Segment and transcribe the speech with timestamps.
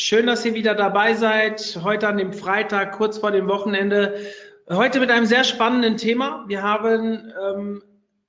[0.00, 1.80] Schön, dass ihr wieder dabei seid.
[1.82, 4.14] Heute an dem Freitag, kurz vor dem Wochenende.
[4.70, 6.44] Heute mit einem sehr spannenden Thema.
[6.46, 7.82] Wir haben ähm,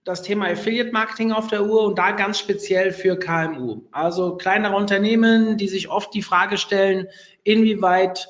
[0.03, 3.83] das Thema Affiliate Marketing auf der Uhr und da ganz speziell für KMU.
[3.91, 7.07] Also kleinere Unternehmen, die sich oft die Frage stellen,
[7.43, 8.29] inwieweit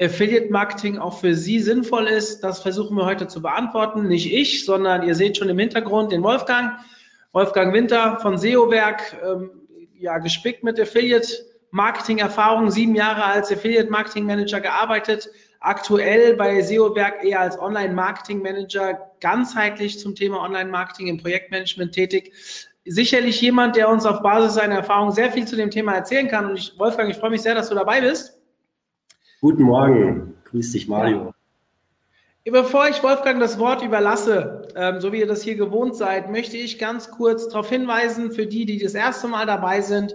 [0.00, 2.40] Affiliate Marketing auch für Sie sinnvoll ist.
[2.40, 4.08] Das versuchen wir heute zu beantworten.
[4.08, 6.72] Nicht ich, sondern ihr seht schon im Hintergrund den Wolfgang.
[7.30, 9.50] Wolfgang Winter von SEO-Werk, ähm,
[10.00, 16.60] ja, gespickt mit Affiliate Marketing Erfahrung, sieben Jahre als Affiliate Marketing Manager gearbeitet, aktuell bei
[16.60, 22.32] SEO-Werk eher als Online Marketing Manager ganzheitlich zum Thema Online Marketing im Projektmanagement tätig.
[22.84, 26.50] Sicherlich jemand, der uns auf Basis seiner Erfahrung sehr viel zu dem Thema erzählen kann.
[26.50, 28.38] Und ich, Wolfgang, ich freue mich sehr, dass du dabei bist.
[29.40, 31.32] Guten Morgen, grüß dich, Mario.
[32.44, 32.52] Ja.
[32.52, 36.58] Bevor ich Wolfgang das Wort überlasse, ähm, so wie ihr das hier gewohnt seid, möchte
[36.58, 40.14] ich ganz kurz darauf hinweisen, für die, die das erste Mal dabei sind,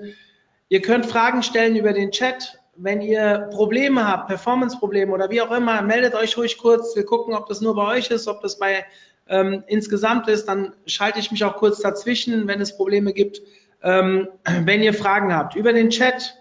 [0.70, 2.60] ihr könnt Fragen stellen über den Chat.
[2.76, 6.96] Wenn ihr Probleme habt, Performance-Probleme oder wie auch immer, meldet euch ruhig kurz.
[6.96, 8.86] Wir gucken, ob das nur bei euch ist, ob das bei
[9.28, 10.48] ähm, insgesamt ist.
[10.48, 13.42] Dann schalte ich mich auch kurz dazwischen, wenn es Probleme gibt.
[13.82, 14.28] Ähm,
[14.64, 16.36] wenn ihr Fragen habt über den Chat,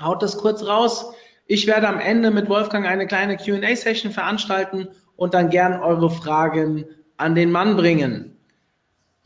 [0.00, 1.12] haut das kurz raus.
[1.46, 6.84] Ich werde am Ende mit Wolfgang eine kleine QA-Session veranstalten und dann gern eure Fragen
[7.16, 8.35] an den Mann bringen.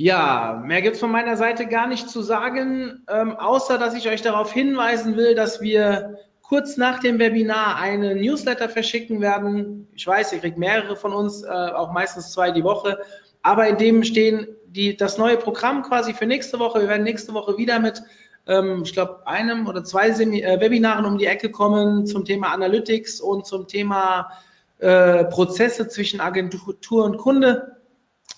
[0.03, 4.23] Ja, mehr gibt's von meiner Seite gar nicht zu sagen, ähm, außer dass ich euch
[4.23, 9.89] darauf hinweisen will, dass wir kurz nach dem Webinar eine Newsletter verschicken werden.
[9.95, 12.99] Ich weiß, ihr kriegt mehrere von uns, äh, auch meistens zwei die Woche,
[13.43, 16.81] aber in dem stehen die, das neue Programm quasi für nächste Woche.
[16.81, 18.03] Wir werden nächste Woche wieder mit
[18.47, 22.55] ähm, ich glaube, einem oder zwei Semi äh, Webinaren um die Ecke kommen zum Thema
[22.55, 24.31] Analytics und zum Thema
[24.79, 27.80] äh, Prozesse zwischen Agentur und Kunde.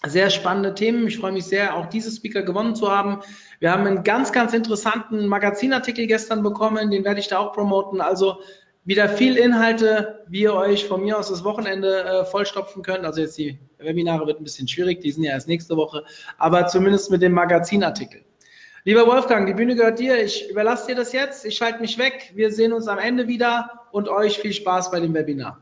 [0.05, 1.07] Sehr spannende Themen.
[1.07, 3.21] Ich freue mich sehr, auch diese Speaker gewonnen zu haben.
[3.61, 8.01] Wir haben einen ganz, ganz interessanten Magazinartikel gestern bekommen, den werde ich da auch promoten.
[8.01, 8.39] Also
[8.85, 13.05] wieder viel Inhalte, wie ihr euch von mir aus das Wochenende äh, vollstopfen könnt.
[13.05, 16.05] Also jetzt die Webinare wird ein bisschen schwierig, die sind ja erst nächste Woche,
[16.37, 18.23] aber zumindest mit dem Magazinartikel.
[18.85, 20.21] Lieber Wolfgang, die Bühne gehört dir.
[20.21, 21.45] Ich überlasse dir das jetzt.
[21.45, 22.33] Ich schalte mich weg.
[22.35, 25.61] Wir sehen uns am Ende wieder und euch viel Spaß bei dem Webinar.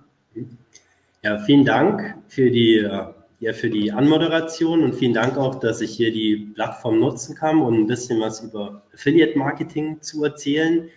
[1.22, 3.04] Ja, vielen Dank für die, äh,
[3.40, 7.60] ja, für die Anmoderation und vielen Dank auch, dass ich hier die Plattform nutzen kann,
[7.62, 10.90] um ein bisschen was über Affiliate Marketing zu erzählen.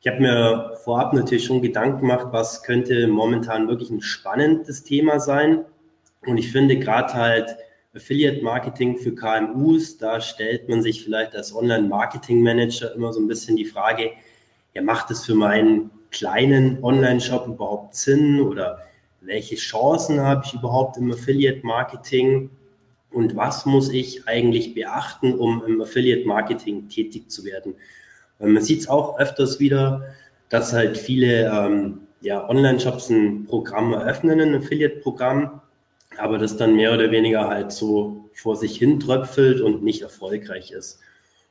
[0.00, 5.20] Ich habe mir vorab natürlich schon Gedanken gemacht, was könnte momentan wirklich ein spannendes Thema
[5.20, 5.64] sein.
[6.26, 7.56] Und ich finde gerade halt
[7.94, 13.56] Affiliate Marketing für KMUs, da stellt man sich vielleicht als Online-Marketing-Manager immer so ein bisschen
[13.56, 14.10] die Frage,
[14.74, 18.85] ja, macht es für meinen kleinen Online-Shop überhaupt Sinn oder
[19.26, 22.50] welche Chancen habe ich überhaupt im Affiliate-Marketing
[23.10, 27.74] und was muss ich eigentlich beachten, um im Affiliate-Marketing tätig zu werden?
[28.38, 30.14] Man sieht es auch öfters wieder,
[30.48, 35.60] dass halt viele ähm, ja, Online-Shops ein Programm eröffnen, ein Affiliate-Programm,
[36.18, 40.70] aber das dann mehr oder weniger halt so vor sich hin tröpfelt und nicht erfolgreich
[40.70, 41.00] ist.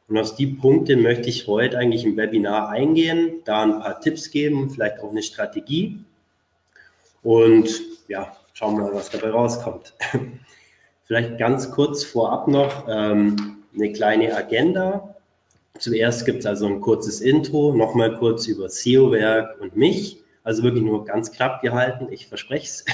[0.07, 4.29] Und aus die Punkte möchte ich heute eigentlich im Webinar eingehen, da ein paar Tipps
[4.29, 5.99] geben, vielleicht auch eine Strategie.
[7.25, 9.95] Und ja, schauen wir mal, was dabei rauskommt.
[11.05, 15.15] Vielleicht ganz kurz vorab noch ähm, eine kleine Agenda.
[15.79, 20.21] Zuerst gibt es also ein kurzes Intro, nochmal kurz über SEO-Werk und mich.
[20.43, 22.85] Also wirklich nur ganz knapp gehalten, ich verspreche es.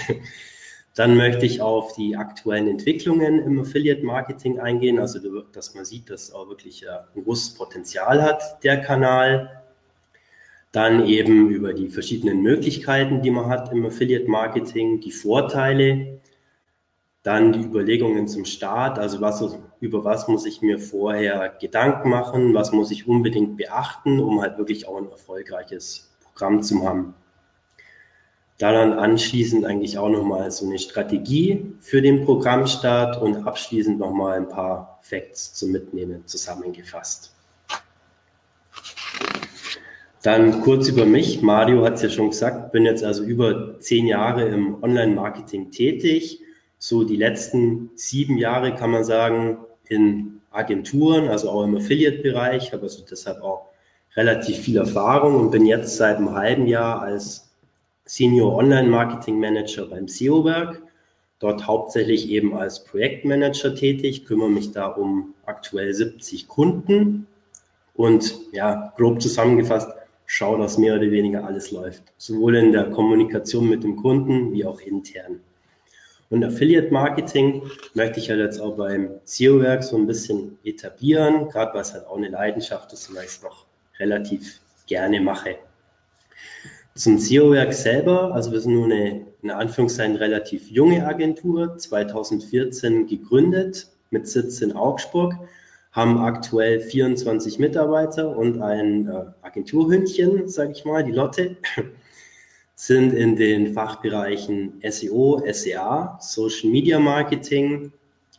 [0.95, 5.19] Dann möchte ich auf die aktuellen Entwicklungen im Affiliate-Marketing eingehen, also
[5.51, 9.60] dass man sieht, dass auch wirklich ein großes Potenzial hat, der Kanal.
[10.71, 16.21] Dann eben über die verschiedenen Möglichkeiten, die man hat im Affiliate-Marketing, die Vorteile.
[17.23, 22.53] Dann die Überlegungen zum Start, also was, über was muss ich mir vorher Gedanken machen,
[22.53, 27.13] was muss ich unbedingt beachten, um halt wirklich auch ein erfolgreiches Programm zu haben.
[28.57, 34.37] Da dann anschließend eigentlich auch nochmal so eine Strategie für den Programmstart und abschließend nochmal
[34.37, 37.33] ein paar Facts zum Mitnehmen zusammengefasst.
[40.21, 41.41] Dann kurz über mich.
[41.41, 46.41] Mario hat es ja schon gesagt, bin jetzt also über zehn Jahre im Online-Marketing tätig.
[46.77, 49.57] So die letzten sieben Jahre kann man sagen
[49.87, 53.69] in Agenturen, also auch im Affiliate-Bereich, habe also deshalb auch
[54.15, 57.49] relativ viel Erfahrung und bin jetzt seit einem halben Jahr als
[58.05, 60.81] Senior Online Marketing Manager beim SEO-Werk.
[61.39, 67.25] Dort hauptsächlich eben als Projektmanager tätig, kümmere mich da um aktuell 70 Kunden
[67.95, 69.89] und ja, grob zusammengefasst,
[70.31, 72.03] schaue, dass mehr oder weniger alles läuft.
[72.17, 75.41] Sowohl in der Kommunikation mit dem Kunden wie auch intern.
[76.29, 77.63] Und Affiliate Marketing
[77.95, 82.07] möchte ich halt jetzt auch beim SEO-Werk so ein bisschen etablieren, gerade weil es halt
[82.07, 83.65] auch eine Leidenschaft ist und weil ich es noch
[83.99, 85.57] relativ gerne mache.
[86.95, 93.87] Zum SEO-Werk selber, also wir sind nur eine, in Anführungszeichen, relativ junge Agentur, 2014 gegründet,
[94.11, 95.35] mit Sitz in Augsburg,
[95.91, 101.57] haben aktuell 24 Mitarbeiter und ein äh, Agenturhündchen, sage ich mal, die Lotte
[102.75, 107.91] sind in den Fachbereichen SEO, SEA, Social Media Marketing,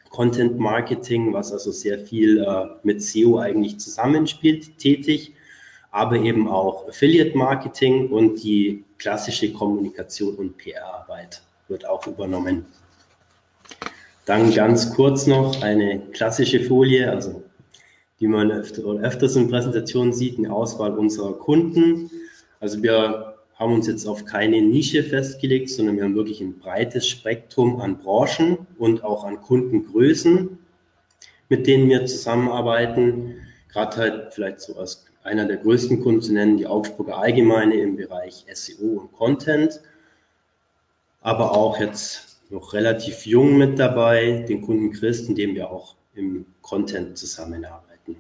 [0.09, 5.35] Content Marketing, was also sehr viel äh, mit SEO eigentlich zusammenspielt, tätig,
[5.91, 12.67] aber eben auch Affiliate Marketing und die klassische Kommunikation und PR-Arbeit wird auch übernommen.
[14.25, 17.43] Dann ganz kurz noch eine klassische Folie, also
[18.21, 22.09] die man öfter, öfters in Präsentationen sieht, eine Auswahl unserer Kunden.
[22.61, 27.09] Also wir haben uns jetzt auf keine Nische festgelegt, sondern wir haben wirklich ein breites
[27.09, 30.57] Spektrum an Branchen und auch an Kundengrößen,
[31.49, 33.37] mit denen wir zusammenarbeiten.
[33.73, 37.97] Gerade halt vielleicht so als einer der größten Kunden zu nennen, die Augsburger Allgemeine im
[37.97, 39.81] Bereich SEO und Content.
[41.21, 45.97] Aber auch jetzt noch relativ jung mit dabei, den Kunden Christ, in dem wir auch
[46.15, 48.17] im Content zusammenarbeiten.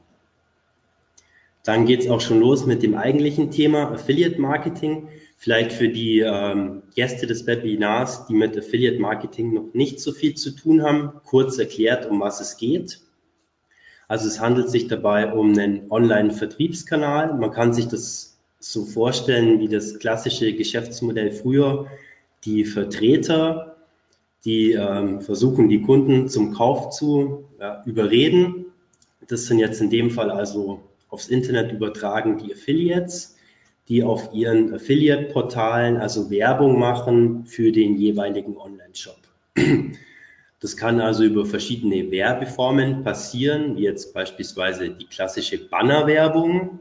[1.65, 5.09] Dann geht es auch schon los mit dem eigentlichen Thema Affiliate Marketing.
[5.37, 10.35] Vielleicht für die ähm, Gäste des Webinars, die mit Affiliate Marketing noch nicht so viel
[10.35, 13.01] zu tun haben, kurz erklärt, um was es geht.
[14.09, 17.35] Also es handelt sich dabei um einen Online-Vertriebskanal.
[17.35, 21.87] Man kann sich das so vorstellen wie das klassische Geschäftsmodell früher.
[22.45, 23.72] Die Vertreter,
[24.45, 28.67] die ähm, versuchen, die Kunden zum Kauf zu ja, überreden.
[29.29, 33.37] Das sind jetzt in dem Fall also aufs Internet übertragen die Affiliates
[33.89, 39.19] die auf ihren Affiliate-Portalen also Werbung machen für den jeweiligen Online-Shop.
[40.61, 46.79] Das kann also über verschiedene Werbeformen passieren, wie jetzt beispielsweise die klassische Bannerwerbung,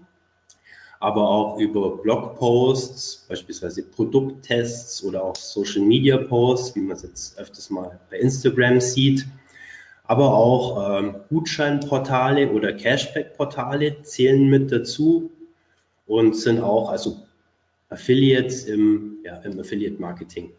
[1.02, 7.38] aber auch über Blogposts, beispielsweise Produkttests oder auch Social Media Posts, wie man es jetzt
[7.38, 9.28] öfters mal bei Instagram sieht.
[10.06, 15.30] Aber auch ähm, Gutscheinportale oder Cashback-Portale zählen mit dazu,
[16.12, 17.22] und sind auch also
[17.90, 20.52] Affiliates im, ja, im Affiliate Marketing.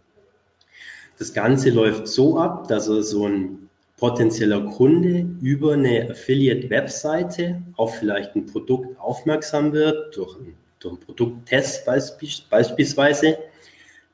[1.19, 7.97] Das Ganze läuft so ab, dass er so ein potenzieller Kunde über eine Affiliate-Webseite auf
[7.97, 10.37] vielleicht ein Produkt aufmerksam wird, durch,
[10.81, 13.39] durch einen Produkttest beispielsweise.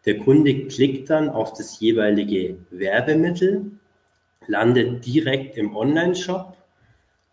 [0.05, 3.73] Der Kunde klickt dann auf das jeweilige Werbemittel,
[4.47, 6.57] landet direkt im Online-Shop,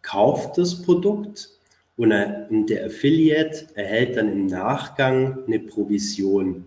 [0.02, 1.50] kauft das Produkt
[1.98, 6.66] und der Affiliate erhält dann im Nachgang eine Provision.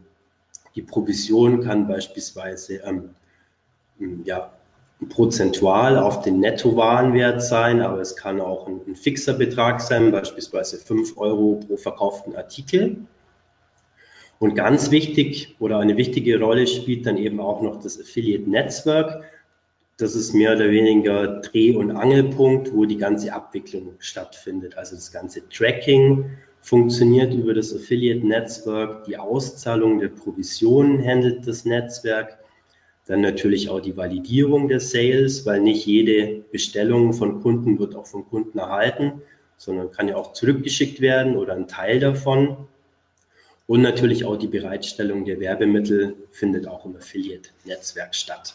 [0.75, 3.15] Die Provision kann beispielsweise ähm,
[4.25, 4.57] ja,
[5.09, 10.79] prozentual auf den Nettowarenwert sein, aber es kann auch ein, ein, fixer Betrag sein, beispielsweise
[10.79, 12.97] 5 Euro pro verkauften Artikel.
[14.41, 19.25] Und ganz wichtig oder eine wichtige Rolle spielt dann eben auch noch das Affiliate-Netzwerk.
[19.96, 24.77] Das ist mehr oder weniger Dreh- und Angelpunkt, wo die ganze Abwicklung stattfindet.
[24.77, 26.25] Also das ganze Tracking
[26.61, 32.39] funktioniert über das Affiliate-Netzwerk, die Auszahlung der Provisionen handelt das Netzwerk,
[33.08, 38.06] dann natürlich auch die Validierung der Sales, weil nicht jede Bestellung von Kunden wird auch
[38.06, 39.22] von Kunden erhalten,
[39.56, 42.69] sondern kann ja auch zurückgeschickt werden oder ein Teil davon.
[43.67, 48.55] Und natürlich auch die Bereitstellung der Werbemittel findet auch im Affiliate-Netzwerk statt.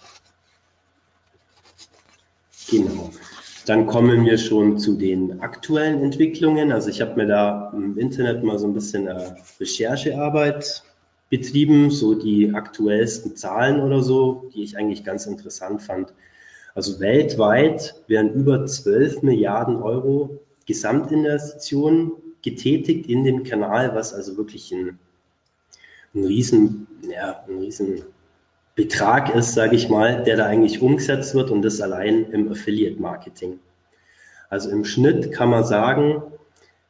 [2.70, 3.12] Genau.
[3.66, 6.72] Dann kommen wir schon zu den aktuellen Entwicklungen.
[6.72, 10.84] Also ich habe mir da im Internet mal so ein bisschen äh, Recherchearbeit
[11.30, 16.14] betrieben, so die aktuellsten Zahlen oder so, die ich eigentlich ganz interessant fand.
[16.76, 22.12] Also weltweit werden über 12 Milliarden Euro Gesamtinvestitionen
[22.42, 25.00] getätigt in den Kanal, was also wirklich ein,
[26.14, 28.04] ein riesen, ja, ein riesen
[28.76, 33.00] Betrag ist, sage ich mal, der da eigentlich umgesetzt wird und das allein im Affiliate
[33.00, 33.60] Marketing.
[34.50, 36.24] Also im Schnitt kann man sagen,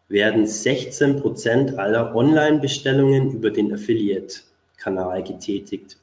[0.10, 5.98] werden 16 Prozent aller Online-Bestellungen über den Affiliate-Kanal getätigt.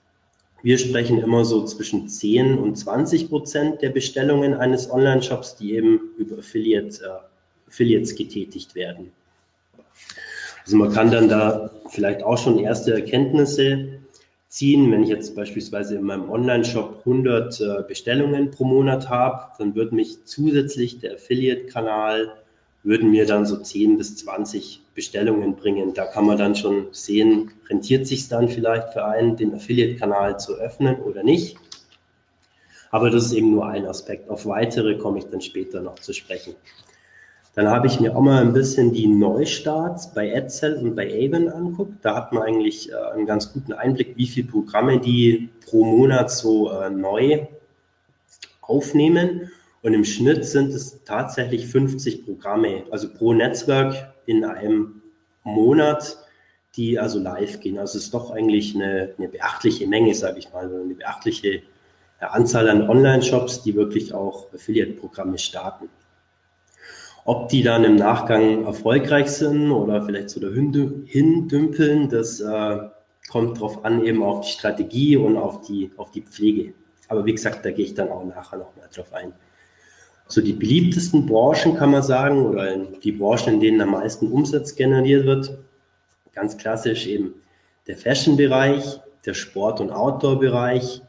[0.62, 6.00] Wir sprechen immer so zwischen 10 und 20 Prozent der Bestellungen eines Online-Shops, die eben
[6.18, 9.12] über Affiliate, äh, Affiliates getätigt werden.
[10.64, 14.00] Also man kann dann da vielleicht auch schon erste Erkenntnisse
[14.48, 14.92] ziehen.
[14.92, 19.92] Wenn ich jetzt beispielsweise in meinem Online-Shop 100 äh, Bestellungen pro Monat habe, dann wird
[19.92, 22.34] mich zusätzlich der Affiliate-Kanal
[22.82, 25.94] würden mir dann so 10 bis 20 Bestellungen bringen.
[25.94, 30.54] Da kann man dann schon sehen, rentiert sich dann vielleicht für einen, den Affiliate-Kanal zu
[30.54, 31.58] öffnen oder nicht.
[32.90, 34.30] Aber das ist eben nur ein Aspekt.
[34.30, 36.54] Auf weitere komme ich dann später noch zu sprechen.
[37.54, 41.48] Dann habe ich mir auch mal ein bisschen die Neustarts bei AdSell und bei Avon
[41.48, 41.94] anguckt.
[42.02, 46.30] Da hat man eigentlich äh, einen ganz guten Einblick, wie viele Programme die pro Monat
[46.30, 47.46] so äh, neu
[48.60, 49.50] aufnehmen.
[49.82, 55.02] Und im Schnitt sind es tatsächlich 50 Programme, also pro Netzwerk in einem
[55.42, 56.18] Monat,
[56.76, 57.78] die also live gehen.
[57.78, 61.62] Also es ist doch eigentlich eine, eine beachtliche Menge, sage ich mal, eine beachtliche
[62.20, 65.88] Anzahl an Online-Shops, die wirklich auch Affiliate-Programme starten.
[67.24, 72.78] Ob die dann im Nachgang erfolgreich sind oder vielleicht so dahin hindümpeln, das äh,
[73.30, 76.74] kommt darauf an, eben auf die Strategie und auf die, auf die Pflege.
[77.08, 79.32] Aber wie gesagt, da gehe ich dann auch nachher nochmal drauf ein.
[80.30, 84.76] So die beliebtesten Branchen kann man sagen, oder die Branchen, in denen am meisten Umsatz
[84.76, 85.58] generiert wird,
[86.32, 87.34] ganz klassisch eben
[87.88, 91.02] der Fashion-Bereich, der Sport- und Outdoor-Bereich,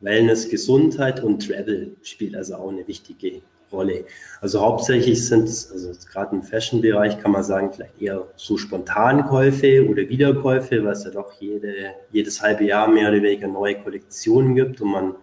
[0.00, 4.04] Wellness, Gesundheit und Travel spielt also auch eine wichtige Rolle.
[4.40, 9.88] Also hauptsächlich sind es, also gerade im Fashion-Bereich kann man sagen, vielleicht eher so Spontankäufe
[9.88, 14.56] oder Wiederkäufe, weil es ja doch jede, jedes halbe Jahr mehr oder weniger neue Kollektionen
[14.56, 15.14] gibt und man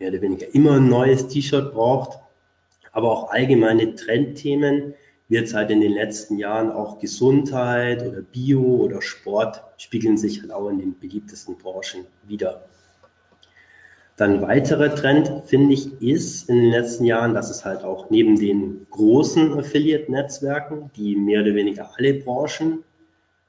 [0.00, 2.18] mehr oder weniger immer ein neues T-Shirt braucht.
[2.94, 4.94] Aber auch allgemeine Trendthemen,
[5.28, 10.40] wie jetzt halt in den letzten Jahren auch Gesundheit oder Bio oder Sport, spiegeln sich
[10.40, 12.64] halt auch in den beliebtesten Branchen wieder.
[14.16, 18.38] Dann weiterer Trend, finde ich, ist in den letzten Jahren, dass es halt auch neben
[18.38, 22.84] den großen Affiliate-Netzwerken, die mehr oder weniger alle Branchen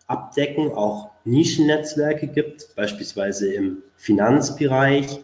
[0.07, 5.23] abdecken, auch Nischennetzwerke gibt, beispielsweise im Finanzbereich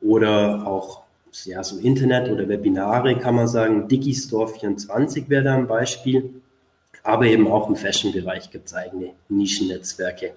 [0.00, 1.05] oder auch
[1.44, 3.88] ja, so Internet oder Webinare kann man sagen.
[3.88, 6.42] Digistore 24 wäre da ein Beispiel.
[7.02, 10.32] Aber eben auch im Fashion-Bereich gibt es eigene Nischennetzwerke.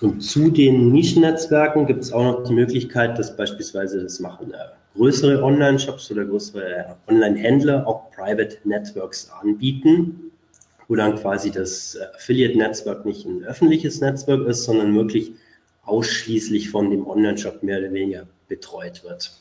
[0.00, 4.56] Und zu den Nischennetzwerken gibt es auch noch die Möglichkeit, dass beispielsweise das machen äh,
[4.96, 10.32] größere Online-Shops oder größere äh, Online-Händler auch Private Networks anbieten,
[10.88, 15.32] wo dann quasi das äh, Affiliate-Netzwerk nicht ein öffentliches Netzwerk ist, sondern wirklich
[15.84, 19.32] ausschließlich von dem Online-Shop mehr oder weniger betreut wird.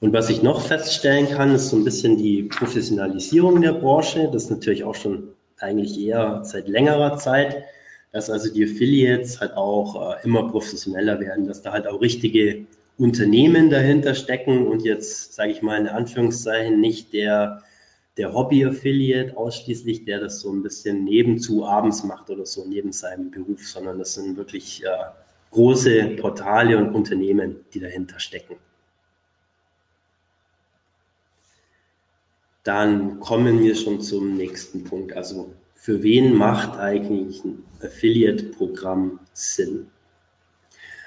[0.00, 4.30] Und was ich noch feststellen kann, ist so ein bisschen die Professionalisierung der Branche.
[4.32, 5.28] Das ist natürlich auch schon
[5.58, 7.64] eigentlich eher seit längerer Zeit
[8.12, 12.66] dass also die Affiliates halt auch äh, immer professioneller werden, dass da halt auch richtige
[12.98, 17.62] Unternehmen dahinter stecken und jetzt, sage ich mal in Anführungszeichen, nicht der,
[18.16, 23.30] der Hobby-Affiliate ausschließlich, der das so ein bisschen nebenzu abends macht oder so neben seinem
[23.30, 24.88] Beruf, sondern das sind wirklich äh,
[25.52, 28.56] große Portale und Unternehmen, die dahinter stecken.
[32.64, 39.86] Dann kommen wir schon zum nächsten Punkt, also für wen macht eigentlich ein Affiliate-Programm Sinn?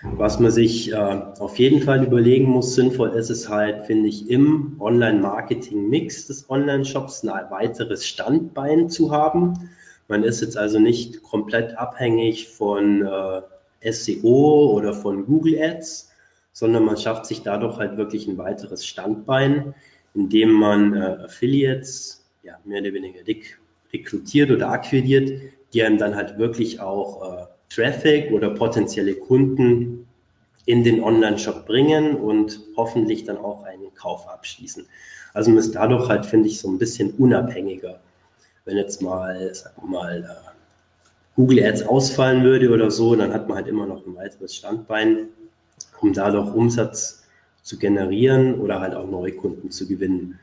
[0.01, 4.29] Was man sich äh, auf jeden Fall überlegen muss, sinnvoll ist es halt, finde ich,
[4.29, 9.69] im Online-Marketing-Mix des Online-Shops ein weiteres Standbein zu haben.
[10.10, 16.12] Man ist jetzt also nicht komplett abhängig von äh, SEO oder von Google Ads,
[16.51, 19.74] sondern man schafft sich dadurch halt wirklich ein weiteres Standbein,
[20.13, 23.22] indem man äh, Affiliates ja, mehr oder weniger
[23.91, 25.32] rekrutiert oder akquiriert,
[25.74, 30.08] die einem dann halt wirklich auch äh, Traffic oder potenzielle Kunden
[30.65, 34.86] in den Online-Shop bringen und hoffentlich dann auch einen Kauf abschließen.
[35.34, 38.00] Also man ist dadurch halt, finde ich, so ein bisschen unabhängiger.
[38.65, 40.51] Wenn jetzt mal, sagen mal, äh,
[41.36, 45.29] Google Ads ausfallen würde oder so, dann hat man halt immer noch ein weiteres Standbein,
[46.00, 47.23] um dadurch Umsatz
[47.63, 50.39] zu generieren oder halt auch neue Kunden zu gewinnen.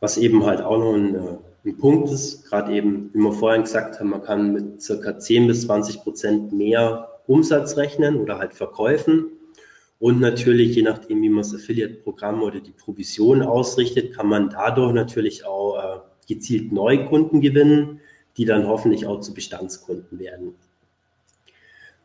[0.00, 1.18] Was eben halt auch noch ein äh,
[1.64, 5.46] ein Punkt ist, gerade eben, wie wir vorhin gesagt haben, man kann mit circa 10
[5.46, 9.26] bis 20 Prozent mehr Umsatz rechnen oder halt Verkäufen.
[9.98, 14.94] Und natürlich, je nachdem, wie man das Affiliate-Programm oder die Provision ausrichtet, kann man dadurch
[14.94, 18.00] natürlich auch äh, gezielt Neukunden gewinnen,
[18.38, 20.54] die dann hoffentlich auch zu Bestandskunden werden.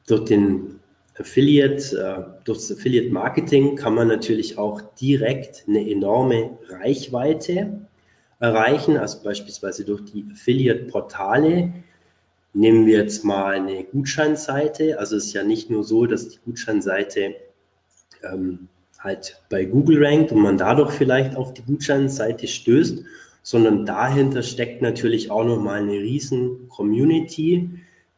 [0.08, 0.82] Durch den
[1.18, 7.82] Affiliate, äh, durch das Affiliate Marketing kann man natürlich auch direkt eine enorme Reichweite
[8.40, 11.74] erreichen, also beispielsweise durch die Affiliate-Portale.
[12.54, 15.00] Nehmen wir jetzt mal eine Gutscheinseite.
[15.00, 17.36] Also es ist ja nicht nur so, dass die Gutscheinseite
[18.24, 18.68] ähm,
[19.00, 23.04] halt bei Google rankt und man dadurch vielleicht auf die Gutscheinseite stößt,
[23.44, 27.70] sondern dahinter steckt natürlich auch nochmal eine riesen Community,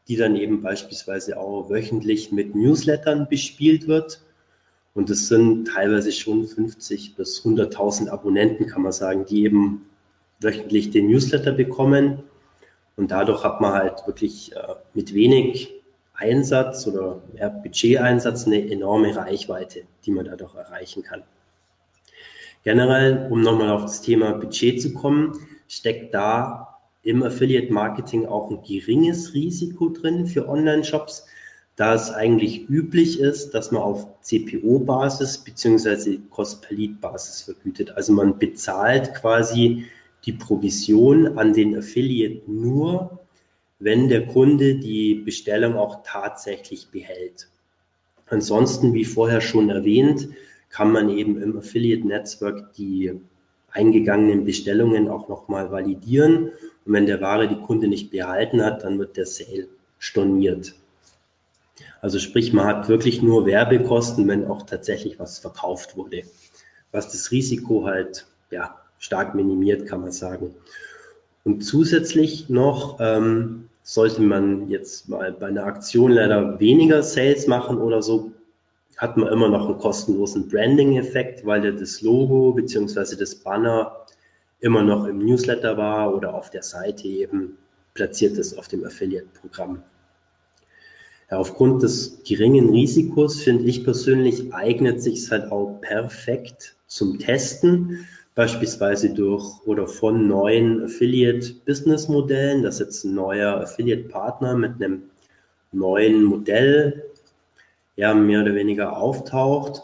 [0.07, 4.21] die dann eben beispielsweise auch wöchentlich mit Newslettern bespielt wird.
[4.93, 9.85] Und es sind teilweise schon 50 bis 100.000 Abonnenten, kann man sagen, die eben
[10.39, 12.23] wöchentlich den Newsletter bekommen.
[12.95, 15.73] Und dadurch hat man halt wirklich äh, mit wenig
[16.13, 21.21] Einsatz oder ja, Budgeteinsatz eine enorme Reichweite, die man dadurch erreichen kann.
[22.63, 25.33] Generell, um nochmal auf das Thema Budget zu kommen,
[25.67, 26.76] steckt da
[27.07, 31.25] im Affiliate Marketing auch ein geringes Risiko drin für Online-Shops,
[31.77, 36.17] da es eigentlich üblich ist, dass man auf CPO-Basis bzw.
[36.29, 37.91] Cost-per-Lead-Basis vergütet.
[37.91, 39.85] Also man bezahlt quasi
[40.25, 43.19] die Provision an den Affiliate nur,
[43.79, 47.47] wenn der Kunde die Bestellung auch tatsächlich behält.
[48.25, 50.27] Ansonsten, wie vorher schon erwähnt,
[50.69, 53.21] kann man eben im Affiliate-Netzwerk die
[53.77, 56.51] eingegangenen Bestellungen auch nochmal validieren.
[56.85, 59.67] Und wenn der Ware die Kunde nicht behalten hat, dann wird der Sale
[59.99, 60.73] storniert.
[62.01, 66.23] Also sprich, man hat wirklich nur Werbekosten, wenn auch tatsächlich was verkauft wurde.
[66.91, 70.55] Was das Risiko halt ja, stark minimiert, kann man sagen.
[71.43, 77.77] Und zusätzlich noch ähm, sollte man jetzt mal bei einer Aktion leider weniger Sales machen
[77.77, 78.31] oder so,
[78.97, 83.15] hat man immer noch einen kostenlosen Branding-Effekt, weil ja das Logo bzw.
[83.15, 84.05] das Banner
[84.59, 87.57] immer noch im Newsletter war oder auf der Seite eben
[87.93, 89.83] platziert ist auf dem Affiliate-Programm.
[91.29, 97.19] Ja, aufgrund des geringen Risikos finde ich persönlich eignet sich es halt auch perfekt zum
[97.19, 105.03] Testen, beispielsweise durch oder von neuen Affiliate-Business-Modellen, dass jetzt ein neuer Affiliate-Partner mit einem
[105.71, 107.03] neuen Modell
[107.97, 109.83] ja mehr oder weniger auftaucht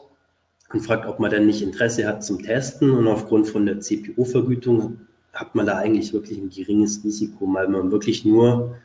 [0.72, 5.02] und fragt, ob man denn nicht Interesse hat zum Testen und aufgrund von der CPU-Vergütung
[5.34, 8.78] hat man da eigentlich wirklich ein geringes Risiko, weil man wirklich nur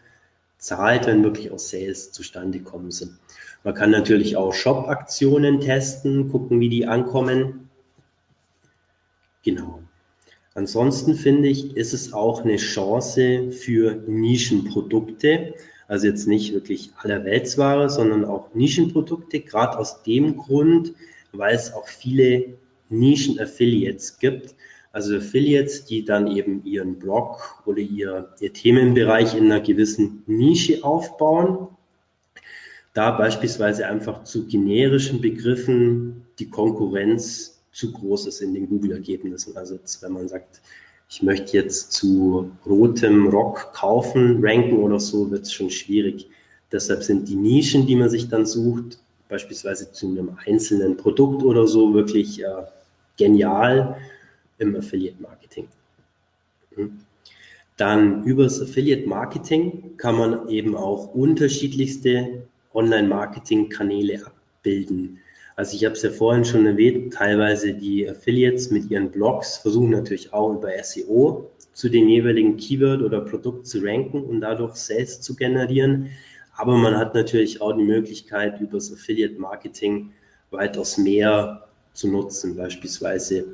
[0.57, 3.13] zahlt, wenn wirklich auch Sales zustande kommen sind.
[3.65, 7.69] Man kann natürlich auch Shop-Aktionen testen, gucken, wie die ankommen.
[9.43, 9.83] Genau.
[10.55, 15.55] Ansonsten finde ich, ist es auch eine Chance für Nischenprodukte.
[15.89, 20.93] Also jetzt nicht wirklich allerweltsware, sondern auch Nischenprodukte, gerade aus dem Grund,
[21.33, 22.59] weil es auch viele
[22.91, 24.55] Nischen-Affiliates gibt.
[24.93, 30.85] Also Affiliates, die dann eben ihren Blog oder ihr, ihr Themenbereich in einer gewissen Nische
[30.85, 31.69] aufbauen.
[32.93, 39.57] Da beispielsweise einfach zu generischen Begriffen die Konkurrenz zu groß ist in den Google-Ergebnissen.
[39.57, 40.61] Also jetzt, wenn man sagt,
[41.09, 46.29] ich möchte jetzt zu rotem Rock kaufen, ranken oder so, wird es schon schwierig.
[46.71, 51.67] Deshalb sind die Nischen, die man sich dann sucht, beispielsweise zu einem einzelnen Produkt oder
[51.67, 52.65] so, wirklich äh,
[53.17, 53.97] genial
[54.59, 55.69] im Affiliate Marketing.
[56.77, 57.01] Mhm.
[57.79, 62.43] Dann übers Affiliate Marketing kann man eben auch unterschiedlichste
[62.75, 65.21] Online-Marketing-Kanäle abbilden.
[65.59, 69.91] Also ich habe es ja vorhin schon erwähnt, teilweise die Affiliates mit ihren Blogs versuchen
[69.91, 75.21] natürlich auch über SEO zu dem jeweiligen Keyword oder Produkt zu ranken und dadurch Sales
[75.21, 76.11] zu generieren.
[76.57, 80.13] Aber man hat natürlich auch die Möglichkeit, über das Affiliate Marketing
[80.53, 83.47] weitaus mehr zu nutzen, beispielsweise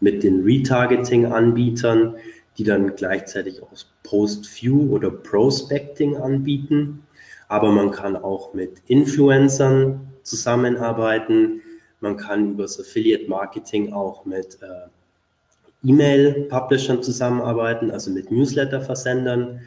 [0.00, 2.16] mit den Retargeting-Anbietern,
[2.58, 3.70] die dann gleichzeitig auch
[4.02, 7.04] Post-View oder Prospecting anbieten.
[7.46, 11.62] Aber man kann auch mit Influencern zusammenarbeiten.
[12.00, 14.88] Man kann über das Affiliate Marketing auch mit äh,
[15.84, 19.60] E-Mail-Publishern zusammenarbeiten, also mit Newsletter-Versendern.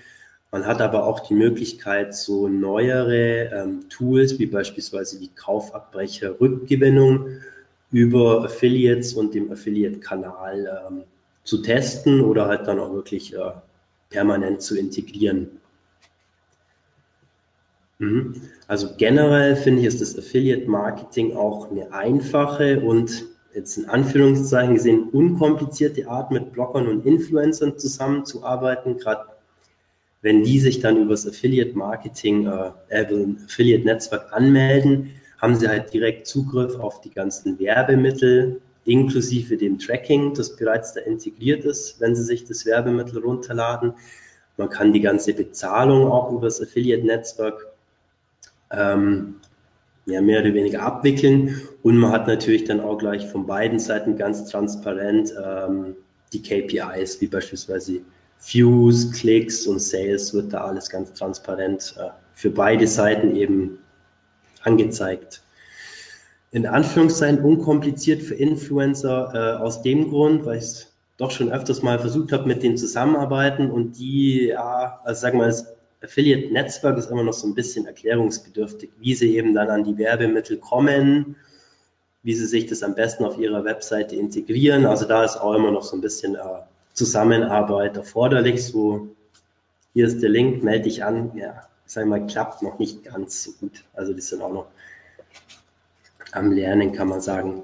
[0.52, 7.28] Man hat aber auch die Möglichkeit, so neuere ähm, Tools wie beispielsweise die Kaufabbrecher-Rückgewinnung
[7.92, 11.04] über Affiliates und dem Affiliate-Kanal ähm,
[11.44, 13.52] zu testen oder halt dann auch wirklich äh,
[14.10, 15.60] permanent zu integrieren.
[18.00, 18.42] Mhm.
[18.68, 24.76] Also generell finde ich, ist das Affiliate Marketing auch eine einfache und jetzt in Anführungszeichen
[24.76, 29.26] gesehen unkomplizierte Art, mit Bloggern und Influencern zusammenzuarbeiten, gerade
[30.22, 35.68] wenn die sich dann über das Affiliate Marketing, äh, äh Affiliate Netzwerk anmelden, haben sie
[35.68, 42.02] halt direkt Zugriff auf die ganzen Werbemittel, inklusive dem Tracking, das bereits da integriert ist,
[42.02, 43.94] wenn sie sich das Werbemittel runterladen.
[44.58, 47.75] Man kann die ganze Bezahlung auch über das Affiliate Netzwerk
[48.72, 49.36] ähm,
[50.06, 51.62] ja, mehr oder weniger abwickeln.
[51.84, 55.96] Und man hat natürlich dann auch gleich von beiden Seiten ganz transparent ähm,
[56.34, 58.02] die KPIs, wie beispielsweise
[58.42, 63.80] Views, Klicks und Sales, wird da alles ganz transparent äh, für beide Seiten eben
[64.62, 65.42] angezeigt.
[66.52, 71.82] In Anführungszeichen unkompliziert für Influencer äh, aus dem Grund, weil ich es doch schon öfters
[71.82, 75.56] mal versucht habe, mit denen zusammenarbeiten und die, ja, also sagen wir mal,
[76.06, 79.98] das Affiliate-Netzwerk ist immer noch so ein bisschen erklärungsbedürftig, wie sie eben dann an die
[79.98, 81.36] Werbemittel kommen,
[82.24, 84.86] wie sie sich das am besten auf ihrer Webseite integrieren.
[84.86, 86.40] Also da ist auch immer noch so ein bisschen äh,
[86.94, 88.66] Zusammenarbeit erforderlich.
[88.66, 89.10] So,
[89.94, 91.32] hier ist der Link, melde dich an.
[91.36, 93.84] Ja, sag mal, klappt noch nicht ganz so gut.
[93.94, 94.68] Also die sind auch noch
[96.32, 97.64] am Lernen, kann man sagen.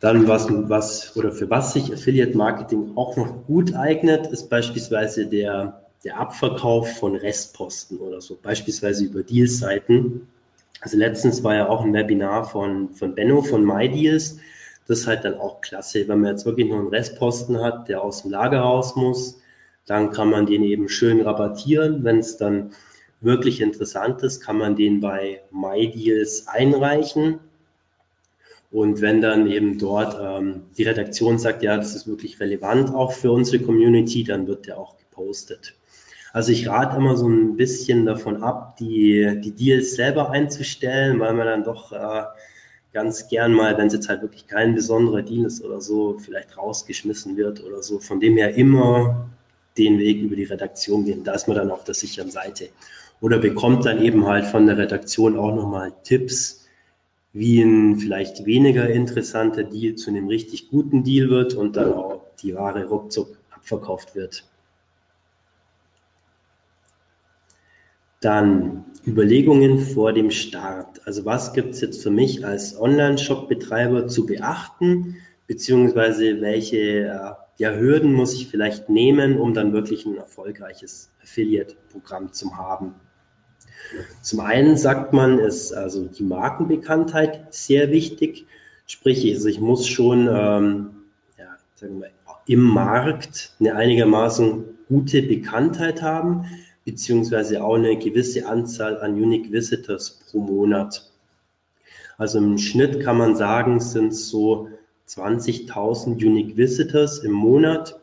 [0.00, 5.26] Dann was, was oder für was sich Affiliate Marketing auch noch gut eignet, ist beispielsweise
[5.26, 10.28] der, der Abverkauf von Restposten oder so, beispielsweise über Dealseiten.
[10.80, 14.38] Also letztens war ja auch ein Webinar von, von Benno von MyDeals.
[14.88, 18.02] Das ist halt dann auch klasse, wenn man jetzt wirklich nur einen Restposten hat, der
[18.02, 19.40] aus dem Lager raus muss,
[19.86, 22.02] dann kann man den eben schön rabattieren.
[22.02, 22.72] Wenn es dann
[23.20, 27.38] wirklich interessant ist, kann man den bei MyDeals einreichen
[28.72, 33.12] und wenn dann eben dort ähm, die Redaktion sagt, ja, das ist wirklich relevant auch
[33.12, 35.74] für unsere Community, dann wird der auch gepostet.
[36.32, 41.34] Also ich rate immer so ein bisschen davon ab, die, die Deals selber einzustellen, weil
[41.34, 42.22] man dann doch äh,
[42.92, 46.56] ganz gern mal, wenn es jetzt halt wirklich kein besonderer Deal ist oder so, vielleicht
[46.56, 47.98] rausgeschmissen wird oder so.
[47.98, 49.28] Von dem her immer
[49.76, 51.24] den Weg über die Redaktion gehen.
[51.24, 52.68] Da ist man dann auf der sicheren Seite.
[53.20, 56.66] Oder bekommt dann eben halt von der Redaktion auch nochmal Tipps,
[57.32, 62.22] wie ein vielleicht weniger interessanter Deal zu einem richtig guten Deal wird und dann auch
[62.42, 64.44] die Ware ruckzuck abverkauft wird.
[68.22, 71.06] Dann Überlegungen vor dem Start.
[71.06, 77.74] Also was gibt es jetzt für mich als Online-Shop-Betreiber zu beachten, beziehungsweise welche äh, ja,
[77.74, 82.94] Hürden muss ich vielleicht nehmen, um dann wirklich ein erfolgreiches Affiliate-Programm zu haben.
[84.22, 88.46] Zum einen sagt man, ist also die Markenbekanntheit sehr wichtig.
[88.86, 90.90] Sprich, also ich muss schon ähm,
[91.38, 92.10] ja, sagen wir,
[92.46, 96.46] im Markt eine einigermaßen gute Bekanntheit haben,
[96.84, 101.10] beziehungsweise auch eine gewisse Anzahl an Unique Visitors pro Monat.
[102.18, 104.68] Also im Schnitt kann man sagen, sind so
[105.08, 108.00] 20.000 Unique Visitors im Monat,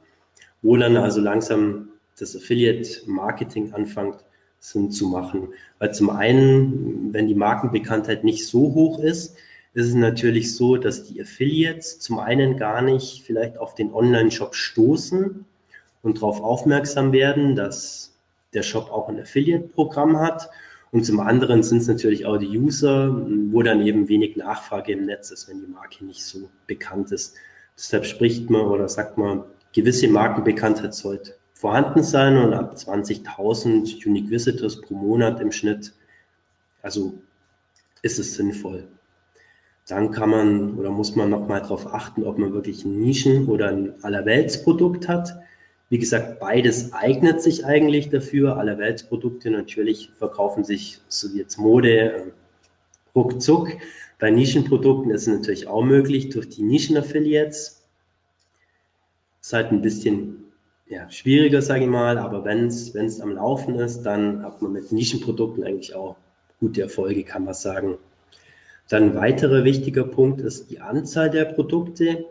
[0.62, 4.18] wo dann also langsam das Affiliate Marketing anfängt
[4.60, 5.50] Sinn zu machen.
[5.78, 9.38] Weil zum einen, wenn die Markenbekanntheit nicht so hoch ist,
[9.74, 14.56] ist es natürlich so, dass die Affiliates zum einen gar nicht vielleicht auf den Online-Shop
[14.56, 15.46] stoßen
[16.02, 18.19] und darauf aufmerksam werden, dass
[18.54, 20.50] der Shop auch ein Affiliate-Programm hat.
[20.92, 23.16] Und zum anderen sind es natürlich auch die User,
[23.52, 27.36] wo dann eben wenig Nachfrage im Netz ist, wenn die Marke nicht so bekannt ist.
[27.78, 34.30] Deshalb spricht man oder sagt man, gewisse Markenbekanntheit sollte vorhanden sein und ab 20.000 Unique
[34.30, 35.94] Visitors pro Monat im Schnitt,
[36.82, 37.20] also
[38.02, 38.88] ist es sinnvoll.
[39.88, 43.70] Dann kann man oder muss man nochmal darauf achten, ob man wirklich ein Nischen- oder
[43.70, 45.36] ein Allerweltsprodukt hat.
[45.90, 48.58] Wie gesagt, beides eignet sich eigentlich dafür.
[48.58, 52.24] Allerweltsprodukte natürlich verkaufen sich, so wie jetzt Mode, äh,
[53.16, 53.70] ruckzuck.
[54.20, 57.82] Bei Nischenprodukten ist es natürlich auch möglich durch die Nischen-Affiliates.
[59.42, 60.52] Ist halt ein bisschen
[60.88, 64.92] ja, schwieriger, sage ich mal, aber wenn es am Laufen ist, dann hat man mit
[64.92, 66.18] Nischenprodukten eigentlich auch
[66.60, 67.98] gute Erfolge, kann man sagen.
[68.90, 72.26] Dann ein weiterer wichtiger Punkt ist die Anzahl der Produkte.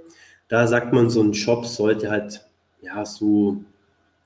[0.48, 2.47] Da sagt man, so ein Shop sollte halt
[2.82, 3.58] ja so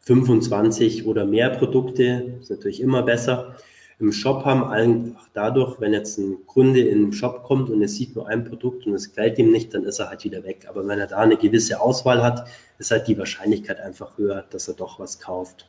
[0.00, 3.56] 25 oder mehr Produkte, ist natürlich immer besser,
[3.98, 7.88] im Shop haben, einfach dadurch, wenn jetzt ein Kunde in den Shop kommt und er
[7.88, 10.66] sieht nur ein Produkt und es gefällt ihm nicht, dann ist er halt wieder weg.
[10.68, 14.66] Aber wenn er da eine gewisse Auswahl hat, ist halt die Wahrscheinlichkeit einfach höher, dass
[14.66, 15.68] er doch was kauft.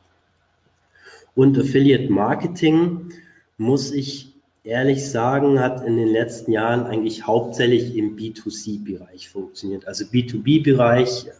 [1.35, 3.11] Und Affiliate Marketing,
[3.57, 9.87] muss ich ehrlich sagen, hat in den letzten Jahren eigentlich hauptsächlich im B2C-Bereich funktioniert.
[9.87, 11.31] Also B2B-Bereich äh,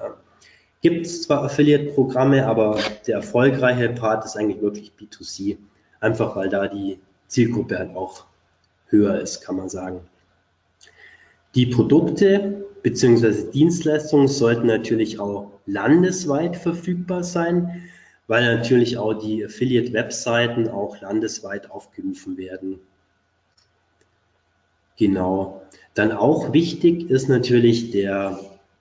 [0.84, 5.58] gibt es zwar Affiliate-Programme, aber der erfolgreiche Part ist eigentlich wirklich B2C
[6.04, 8.26] einfach weil da die Zielgruppe halt auch
[8.88, 10.02] höher ist, kann man sagen.
[11.56, 13.52] Die Produkte bzw.
[13.52, 17.84] Dienstleistungen sollten natürlich auch landesweit verfügbar sein,
[18.28, 22.80] weil natürlich auch die Affiliate-Webseiten auch landesweit aufgerufen werden.
[24.98, 25.62] Genau.
[25.94, 28.40] Dann auch wichtig ist natürlich der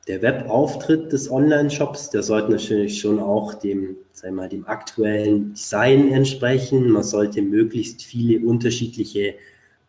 [0.08, 6.10] der Webauftritt des Online-Shops, der sollte natürlich schon auch dem, sagen mal, dem aktuellen Design
[6.10, 6.90] entsprechen.
[6.90, 9.34] Man sollte möglichst viele unterschiedliche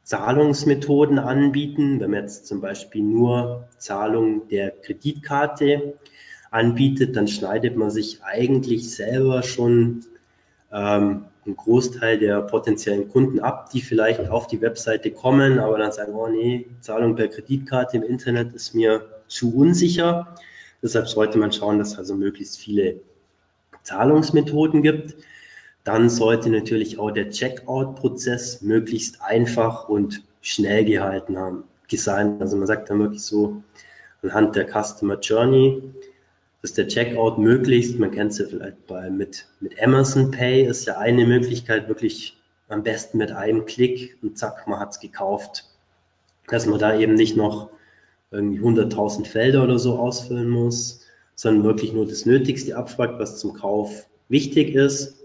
[0.03, 1.99] Zahlungsmethoden anbieten.
[1.99, 5.95] Wenn man jetzt zum Beispiel nur Zahlung der Kreditkarte
[6.51, 10.01] anbietet, dann schneidet man sich eigentlich selber schon
[10.71, 15.91] ähm, einen Großteil der potenziellen Kunden ab, die vielleicht auf die Webseite kommen, aber dann
[15.91, 20.35] sagen, oh nee, Zahlung per Kreditkarte im Internet ist mir zu unsicher.
[20.81, 23.01] Deshalb sollte man schauen, dass es also möglichst viele
[23.83, 25.15] Zahlungsmethoden gibt.
[25.83, 31.63] Dann sollte natürlich auch der Checkout-Prozess möglichst einfach und schnell gehalten haben,
[32.01, 32.41] sein.
[32.41, 33.63] Also man sagt dann wirklich so
[34.21, 35.81] anhand der Customer Journey,
[36.63, 40.87] dass der Checkout möglichst, man kennt es ja vielleicht bei mit, mit Amazon Pay, ist
[40.87, 42.37] ja eine Möglichkeit, wirklich
[42.69, 45.65] am besten mit einem Klick und zack, man hat es gekauft.
[46.47, 47.69] Dass man da eben nicht noch
[48.31, 51.01] irgendwie 100.000 Felder oder so ausfüllen muss,
[51.35, 55.17] sondern wirklich nur das Nötigste abfragt, was zum Kauf wichtig ist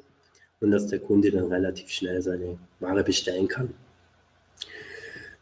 [0.61, 3.74] und dass der Kunde dann relativ schnell seine Ware bestellen kann.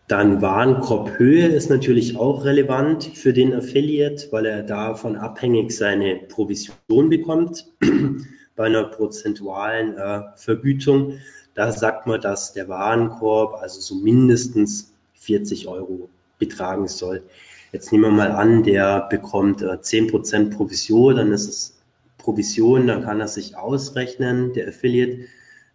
[0.08, 7.10] Dann Warenkorbhöhe ist natürlich auch relevant für den Affiliate, weil er davon abhängig seine Provision
[7.10, 7.66] bekommt
[8.56, 11.18] bei einer prozentualen äh, Vergütung.
[11.54, 17.24] Da sagt man, dass der Warenkorb also so mindestens 40 Euro betragen soll.
[17.72, 21.78] Jetzt nehmen wir mal an, der bekommt äh, 10% Provision, dann ist es
[22.18, 25.26] Provision, dann kann er sich ausrechnen, der Affiliate,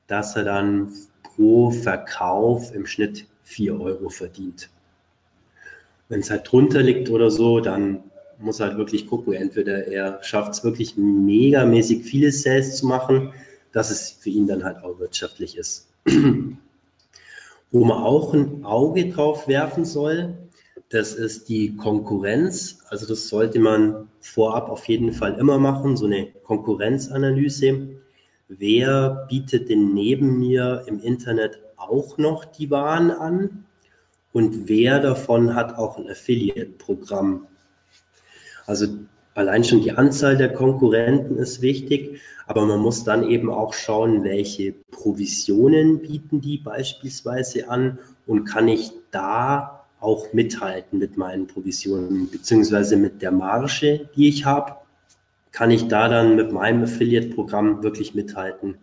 [0.08, 4.70] dass er dann pro Verkauf im Schnitt 4 Euro verdient.
[6.10, 8.04] Wenn es halt drunter liegt oder so, dann
[8.40, 13.34] muss er halt wirklich gucken, entweder er schafft es wirklich megamäßig viele Sales zu machen,
[13.72, 15.88] dass es für ihn dann halt auch wirtschaftlich ist.
[17.72, 20.38] Wo man auch ein Auge drauf werfen soll,
[20.90, 22.80] das ist die Konkurrenz.
[22.90, 27.88] Also das sollte man vorab auf jeden Fall immer machen, so eine Konkurrenzanalyse.
[28.50, 33.66] Wer bietet denn neben mir im Internet auch noch die Waren an?
[34.34, 37.48] Und wer davon hat auch ein Affiliate-Programm?
[38.66, 38.88] Also
[39.34, 44.24] allein schon die Anzahl der Konkurrenten ist wichtig, aber man muss dann eben auch schauen,
[44.24, 52.30] welche Provisionen bieten die beispielsweise an und kann ich da auch mithalten mit meinen Provisionen,
[52.30, 54.78] beziehungsweise mit der Marge, die ich habe,
[55.52, 58.78] kann ich da dann mit meinem Affiliate-Programm wirklich mithalten.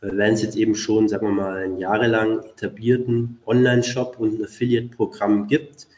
[0.00, 5.46] Wenn es jetzt eben schon, sagen wir mal, einen jahrelang etablierten Online-Shop und ein Affiliate-Programm
[5.46, 5.88] gibt,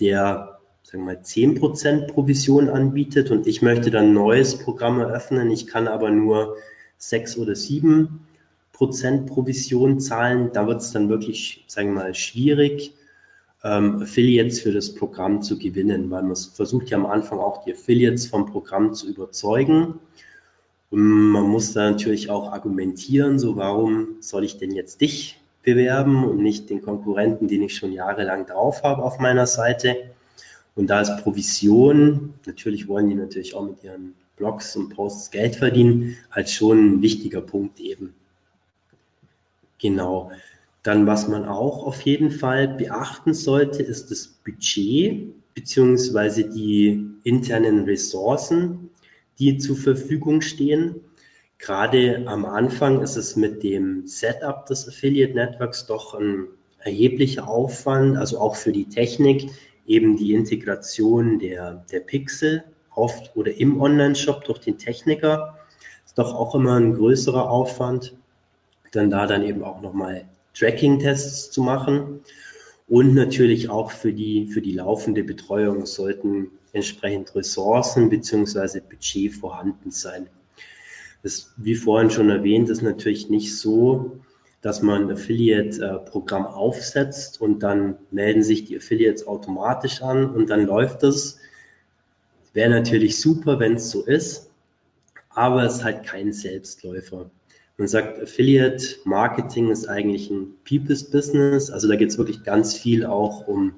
[0.00, 3.30] der, sagen wir mal, 10% Provision anbietet.
[3.30, 6.56] Und ich möchte dann ein neues Programm eröffnen, ich kann aber nur
[6.98, 8.08] 6 oder 7%
[9.26, 12.92] Provision zahlen, da wird es dann wirklich, sagen wir mal, schwierig,
[13.62, 17.72] ähm, Affiliates für das Programm zu gewinnen, weil man versucht ja am Anfang auch die
[17.72, 20.00] Affiliates vom Programm zu überzeugen.
[20.94, 26.24] Und man muss da natürlich auch argumentieren, so warum soll ich denn jetzt dich bewerben
[26.24, 29.96] und nicht den Konkurrenten, den ich schon jahrelang drauf habe auf meiner Seite.
[30.76, 35.56] Und da ist Provision, natürlich wollen die natürlich auch mit ihren Blogs und Posts Geld
[35.56, 38.14] verdienen, halt schon ein wichtiger Punkt eben.
[39.80, 40.30] Genau.
[40.84, 47.82] Dann, was man auch auf jeden Fall beachten sollte, ist das Budget beziehungsweise die internen
[47.82, 48.90] Ressourcen,
[49.38, 50.96] die zur Verfügung stehen.
[51.58, 56.46] Gerade am Anfang ist es mit dem Setup des Affiliate Networks doch ein
[56.78, 59.50] erheblicher Aufwand, also auch für die Technik,
[59.86, 65.58] eben die Integration der, der Pixel oft oder im Online-Shop durch den Techniker
[66.04, 68.14] ist doch auch immer ein größerer Aufwand.
[68.92, 72.20] Dann da dann eben auch nochmal Tracking-Tests zu machen.
[72.86, 79.90] Und natürlich auch für die, für die laufende Betreuung sollten entsprechend Ressourcen beziehungsweise Budget vorhanden
[79.90, 80.28] sein.
[81.22, 84.20] Das, wie vorhin schon erwähnt, ist natürlich nicht so,
[84.60, 90.66] dass man ein Affiliate-Programm aufsetzt und dann melden sich die Affiliates automatisch an und dann
[90.66, 91.38] läuft das.
[92.52, 94.50] Wäre natürlich super, wenn es so ist,
[95.30, 97.30] aber es ist halt kein Selbstläufer.
[97.76, 101.70] Man sagt, Affiliate Marketing ist eigentlich ein People's Business.
[101.70, 103.74] Also da geht es wirklich ganz viel auch um,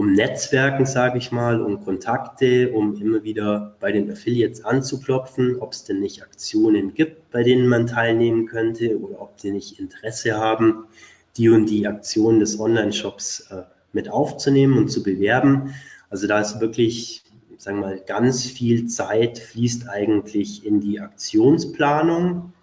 [0.00, 5.72] um Netzwerken, sage ich mal, um Kontakte, um immer wieder bei den Affiliates anzuklopfen, ob
[5.72, 10.38] es denn nicht Aktionen gibt, bei denen man teilnehmen könnte oder ob die nicht Interesse
[10.38, 10.86] haben,
[11.36, 15.74] die und die Aktionen des Online-Shops äh, mit aufzunehmen und zu bewerben.
[16.08, 17.22] Also da ist wirklich,
[17.58, 22.54] sagen wir mal, ganz viel Zeit fließt eigentlich in die Aktionsplanung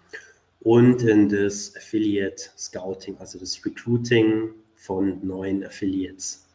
[0.58, 6.47] und in das Affiliate Scouting, also das Recruiting von neuen Affiliates.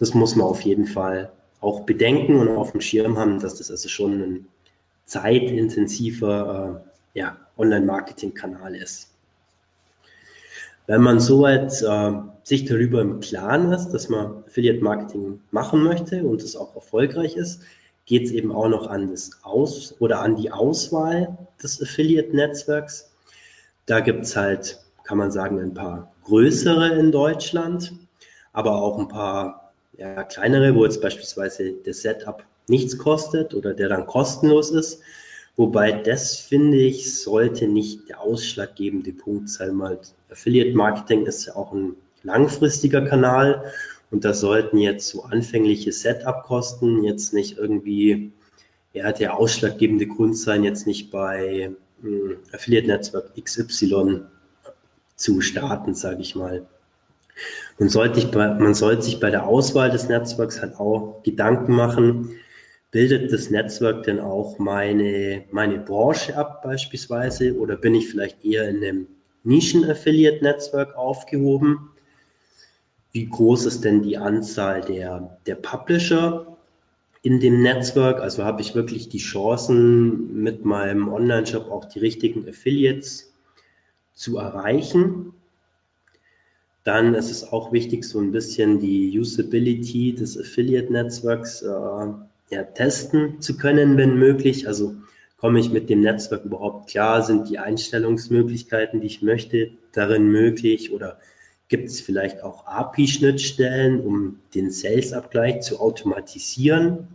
[0.00, 3.70] Das muss man auf jeden Fall auch bedenken und auf dem Schirm haben, dass das
[3.70, 4.46] also schon ein
[5.04, 6.82] zeitintensiver
[7.14, 9.08] äh, ja, Online-Marketing-Kanal ist.
[10.86, 12.12] Wenn man soweit äh,
[12.44, 17.60] sich darüber im Klaren ist, dass man Affiliate-Marketing machen möchte und es auch erfolgreich ist,
[18.06, 23.10] geht es eben auch noch an das Aus oder an die Auswahl des Affiliate-Netzwerks.
[23.84, 27.92] Da gibt es halt, kann man sagen, ein paar größere in Deutschland,
[28.52, 33.88] aber auch ein paar ja, kleinere, wo jetzt beispielsweise das Setup nichts kostet oder der
[33.88, 35.00] dann kostenlos ist.
[35.56, 39.78] Wobei das, finde ich, sollte nicht der ausschlaggebende Punkt sein.
[39.78, 39.98] Weil
[40.30, 43.72] Affiliate Marketing ist ja auch ein langfristiger Kanal
[44.10, 48.32] und da sollten jetzt so anfängliche Setup-Kosten jetzt nicht irgendwie
[48.92, 51.70] ja, der ausschlaggebende Grund sein, jetzt nicht bei
[52.02, 54.22] äh, Affiliate Netzwerk XY
[55.14, 56.66] zu starten, sage ich mal.
[57.78, 62.36] Man sollte, bei, man sollte sich bei der Auswahl des Netzwerks halt auch Gedanken machen,
[62.90, 68.68] bildet das Netzwerk denn auch meine, meine Branche ab beispielsweise oder bin ich vielleicht eher
[68.68, 69.06] in einem
[69.44, 71.90] Nischen-Affiliate-Netzwerk aufgehoben?
[73.12, 76.58] Wie groß ist denn die Anzahl der, der Publisher
[77.22, 78.20] in dem Netzwerk?
[78.20, 83.32] Also habe ich wirklich die Chancen, mit meinem Online-Shop auch die richtigen Affiliates
[84.14, 85.32] zu erreichen?
[86.84, 91.66] Dann ist es auch wichtig, so ein bisschen die Usability des Affiliate-Netzwerks äh,
[92.50, 94.66] ja, testen zu können, wenn möglich.
[94.66, 94.94] Also
[95.36, 97.22] komme ich mit dem Netzwerk überhaupt klar?
[97.22, 100.92] Sind die Einstellungsmöglichkeiten, die ich möchte, darin möglich?
[100.92, 101.18] Oder
[101.68, 107.08] gibt es vielleicht auch API-Schnittstellen, um den Sales-Abgleich zu automatisieren?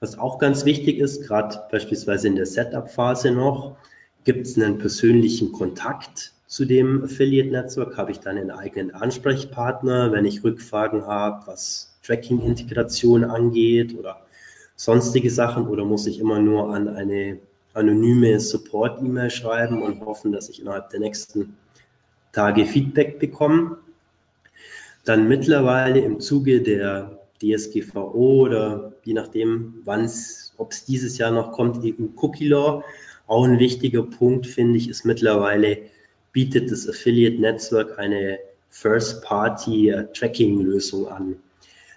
[0.00, 3.76] Was auch ganz wichtig ist, gerade beispielsweise in der Setup-Phase noch,
[4.24, 7.96] gibt es einen persönlichen Kontakt zu dem Affiliate-Netzwerk?
[7.96, 14.20] Habe ich dann einen eigenen Ansprechpartner, wenn ich Rückfragen habe, was Tracking-Integration angeht oder
[14.76, 15.66] sonstige Sachen?
[15.66, 17.38] Oder muss ich immer nur an eine
[17.72, 21.56] anonyme Support-E-Mail schreiben und hoffen, dass ich innerhalb der nächsten
[22.32, 23.78] Tage Feedback bekomme?
[25.06, 31.30] Dann mittlerweile im Zuge der DSGVO oder je nachdem, wann es, ob es dieses Jahr
[31.30, 32.84] noch kommt, EU Cookie Law.
[33.26, 35.90] Auch ein wichtiger Punkt, finde ich, ist mittlerweile
[36.32, 38.38] bietet das Affiliate Netzwerk eine
[38.70, 41.36] First-Party-Tracking-Lösung an.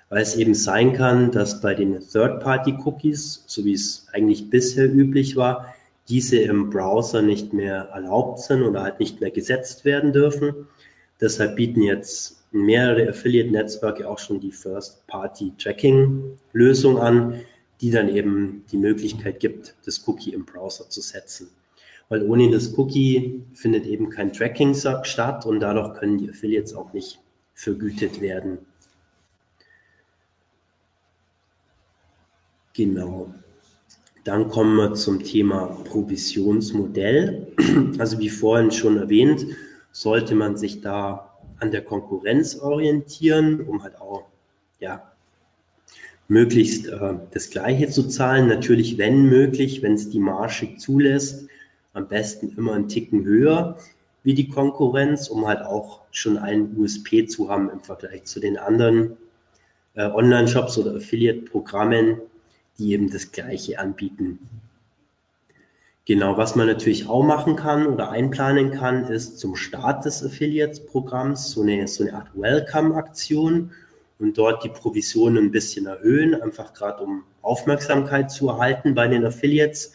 [0.09, 5.35] Weil es eben sein kann, dass bei den Third-Party-Cookies, so wie es eigentlich bisher üblich
[5.35, 5.73] war,
[6.09, 10.67] diese im Browser nicht mehr erlaubt sind oder halt nicht mehr gesetzt werden dürfen.
[11.19, 17.41] Deshalb bieten jetzt mehrere Affiliate-Netzwerke auch schon die First-Party-Tracking-Lösung an,
[17.81, 21.49] die dann eben die Möglichkeit gibt, das Cookie im Browser zu setzen
[22.09, 26.93] weil ohne das Cookie findet eben kein Tracking statt und dadurch können die Affiliates auch
[26.93, 27.19] nicht
[27.53, 28.59] vergütet werden.
[32.73, 33.33] Genau.
[34.25, 37.47] Dann kommen wir zum Thema Provisionsmodell.
[37.97, 39.45] Also wie vorhin schon erwähnt,
[39.91, 44.25] sollte man sich da an der Konkurrenz orientieren, um halt auch
[44.79, 45.11] ja,
[46.27, 48.47] möglichst äh, das Gleiche zu zahlen.
[48.47, 51.47] Natürlich, wenn möglich, wenn es die Marge zulässt,
[51.95, 53.77] am besten immer einen Ticken höher
[54.23, 58.57] wie die Konkurrenz, um halt auch schon einen USP zu haben im Vergleich zu den
[58.57, 59.17] anderen
[59.93, 62.21] äh, Online-Shops oder Affiliate-Programmen,
[62.77, 64.39] die eben das Gleiche anbieten.
[66.05, 71.51] Genau, was man natürlich auch machen kann oder einplanen kann, ist zum Start des Affiliates-Programms
[71.51, 73.71] so eine, so eine Art Welcome-Aktion
[74.19, 79.25] und dort die Provisionen ein bisschen erhöhen, einfach gerade um Aufmerksamkeit zu erhalten bei den
[79.25, 79.93] Affiliates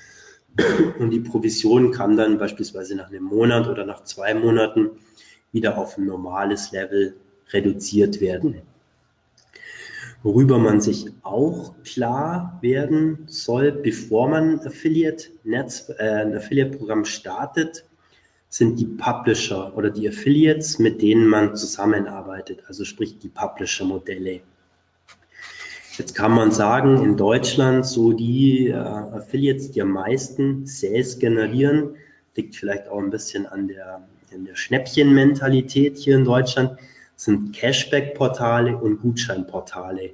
[0.99, 4.91] und die Provision kann dann beispielsweise nach einem Monat oder nach zwei Monaten
[5.53, 7.17] wieder auf ein normales Level
[7.53, 8.63] reduziert werden.
[10.23, 17.87] Worüber man sich auch klar werden soll, bevor man Affiliate Netz, äh, ein Affiliate-Programm startet,
[18.51, 24.41] sind die Publisher oder die Affiliates, mit denen man zusammenarbeitet, also sprich die Publisher-Modelle.
[25.99, 31.97] Jetzt kann man sagen, in Deutschland so die äh, Affiliates, die am meisten Sales generieren,
[32.37, 36.79] liegt vielleicht auch ein bisschen an der, an der Schnäppchenmentalität hier in Deutschland,
[37.17, 40.13] sind Cashback-Portale und Gutscheinportale.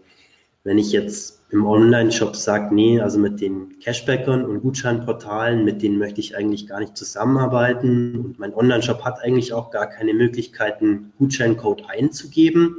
[0.65, 5.99] Wenn ich jetzt im Online-Shop sage, nee, also mit den Cashbackern und Gutscheinportalen, mit denen
[5.99, 11.13] möchte ich eigentlich gar nicht zusammenarbeiten und mein Online-Shop hat eigentlich auch gar keine Möglichkeiten,
[11.19, 12.79] Gutscheincode einzugeben,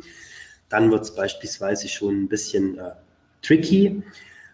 [0.69, 2.91] dann wird es beispielsweise schon ein bisschen äh,
[3.41, 4.03] tricky,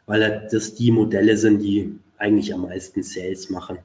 [0.06, 3.80] weil das die Modelle sind, die eigentlich am meisten Sales machen.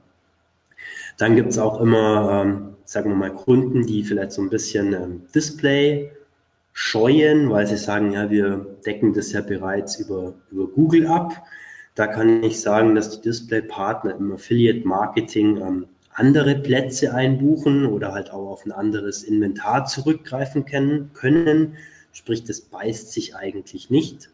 [1.17, 4.93] Dann gibt es auch immer, ähm, sagen wir mal, Kunden, die vielleicht so ein bisschen
[4.93, 6.11] ähm, Display
[6.71, 11.43] scheuen, weil sie sagen, ja, wir decken das ja bereits über, über Google ab.
[11.95, 18.31] Da kann ich sagen, dass die Display-Partner im Affiliate-Marketing ähm, andere Plätze einbuchen oder halt
[18.31, 21.75] auch auf ein anderes Inventar zurückgreifen können, können
[22.13, 24.29] Sprich, das beißt sich eigentlich nicht.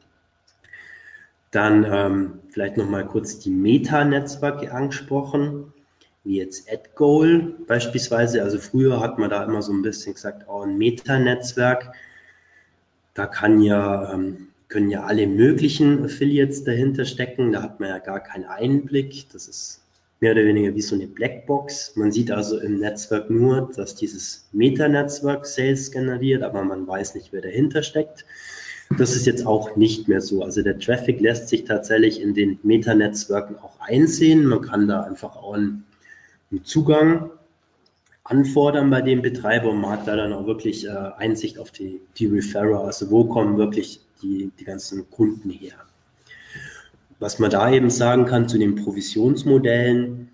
[1.51, 5.73] Dann ähm, vielleicht nochmal kurz die Meta-Netzwerke angesprochen,
[6.23, 8.43] wie jetzt AdGoal beispielsweise.
[8.43, 11.93] Also früher hat man da immer so ein bisschen gesagt, oh, ein Meta-Netzwerk.
[13.13, 17.51] Da kann ja ähm, können ja alle möglichen Affiliates dahinter stecken.
[17.51, 19.29] Da hat man ja gar keinen Einblick.
[19.31, 19.84] Das ist
[20.19, 21.95] mehr oder weniger wie so eine Blackbox.
[21.95, 27.33] Man sieht also im Netzwerk nur, dass dieses Meta-Netzwerk Sales generiert, aber man weiß nicht,
[27.33, 28.25] wer dahinter steckt.
[28.97, 30.43] Das ist jetzt auch nicht mehr so.
[30.43, 34.45] Also der Traffic lässt sich tatsächlich in den Meta-Netzwerken auch einsehen.
[34.45, 35.85] Man kann da einfach auch einen,
[36.63, 37.31] Zugang
[38.23, 41.99] anfordern bei dem Betreiber und man hat da dann auch wirklich äh, Einsicht auf die,
[42.17, 45.73] die Referrer, also wo kommen wirklich die, die ganzen Kunden her.
[47.19, 50.29] Was man da eben sagen kann zu den Provisionsmodellen,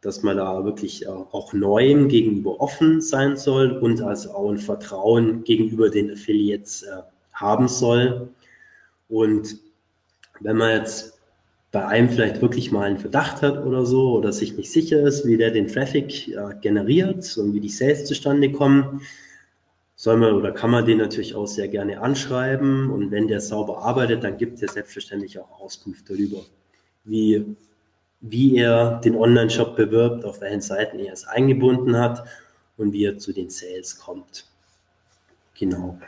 [0.00, 4.58] dass man da wirklich äh, auch Neuem gegenüber offen sein soll und also auch ein
[4.58, 8.28] Vertrauen gegenüber den Affiliates äh, haben soll.
[9.08, 9.56] Und
[10.40, 11.18] wenn man jetzt
[11.72, 15.26] bei einem vielleicht wirklich mal einen Verdacht hat oder so oder sich nicht sicher ist,
[15.26, 19.00] wie der den Traffic äh, generiert und wie die Sales zustande kommen,
[19.96, 23.78] soll man oder kann man den natürlich auch sehr gerne anschreiben und wenn der sauber
[23.78, 26.42] arbeitet, dann gibt er selbstverständlich auch Auskunft darüber,
[27.04, 27.56] wie,
[28.20, 32.26] wie er den Online-Shop bewirbt, auf welchen Seiten er es eingebunden hat
[32.76, 34.46] und wie er zu den Sales kommt.
[35.58, 35.98] Genau.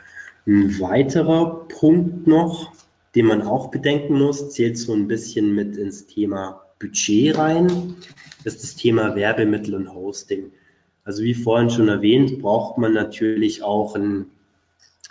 [0.45, 2.71] Ein weiterer Punkt noch,
[3.15, 7.95] den man auch bedenken muss, zählt so ein bisschen mit ins Thema Budget rein,
[8.43, 10.51] ist das Thema Werbemittel und Hosting.
[11.03, 14.25] Also wie vorhin schon erwähnt, braucht man natürlich auch ein,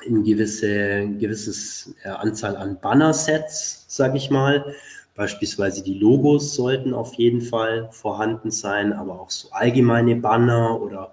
[0.06, 4.74] ein gewisse, gewisses äh, Anzahl an Banner-Sets, sage ich mal.
[5.14, 11.12] Beispielsweise die Logos sollten auf jeden Fall vorhanden sein, aber auch so allgemeine Banner oder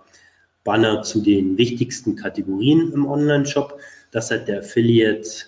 [0.63, 3.79] Banner zu den wichtigsten Kategorien im Online-Shop,
[4.11, 5.47] dass halt der Affiliate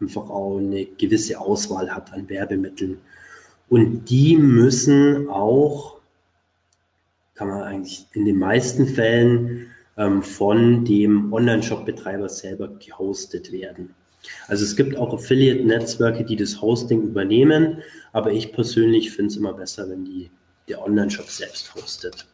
[0.00, 2.98] einfach auch eine gewisse Auswahl hat an Werbemitteln.
[3.68, 5.93] Und die müssen auch
[7.34, 9.66] kann man eigentlich in den meisten Fällen
[9.96, 13.94] ähm, von dem Online-Shop-Betreiber selber gehostet werden.
[14.48, 17.82] Also es gibt auch Affiliate-Netzwerke, die das Hosting übernehmen,
[18.12, 20.30] aber ich persönlich finde es immer besser, wenn die,
[20.68, 22.26] der Online-Shop selbst hostet.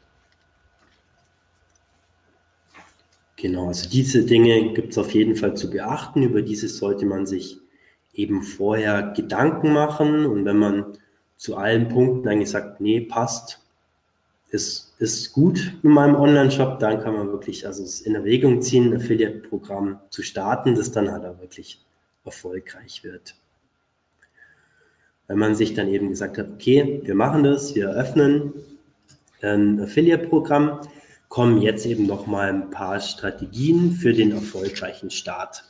[3.37, 6.23] Genau, also diese Dinge gibt es auf jeden Fall zu beachten.
[6.23, 7.59] Über diese sollte man sich
[8.13, 10.27] eben vorher Gedanken machen.
[10.27, 10.99] Und wenn man
[11.39, 13.65] zu allen Punkten eigentlich sagt, nee, passt,
[14.51, 18.93] ist, ist gut in meinem Online-Shop, dann kann man wirklich also es in Erwägung ziehen,
[18.93, 21.81] ein Affiliate-Programm zu starten, das dann halt auch wirklich
[22.25, 23.35] erfolgreich wird.
[25.29, 28.53] Wenn man sich dann eben gesagt hat, okay, wir machen das, wir eröffnen
[29.43, 30.81] ein Affiliate-Programm,
[31.29, 35.65] kommen jetzt eben noch mal ein paar Strategien für den erfolgreichen Start.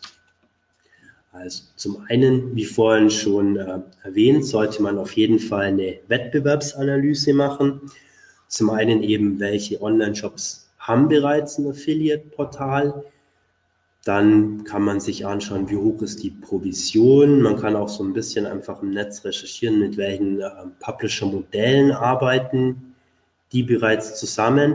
[1.32, 7.34] Also zum einen, wie vorhin schon äh, erwähnt, sollte man auf jeden Fall eine Wettbewerbsanalyse
[7.34, 7.82] machen
[8.50, 13.04] zum einen eben, welche Online-Shops haben bereits ein Affiliate-Portal.
[14.04, 17.40] Dann kann man sich anschauen, wie hoch ist die Provision.
[17.40, 22.90] Man kann auch so ein bisschen einfach im Netz recherchieren, mit welchen äh, Publisher-Modellen arbeiten
[23.52, 24.74] die bereits zusammen.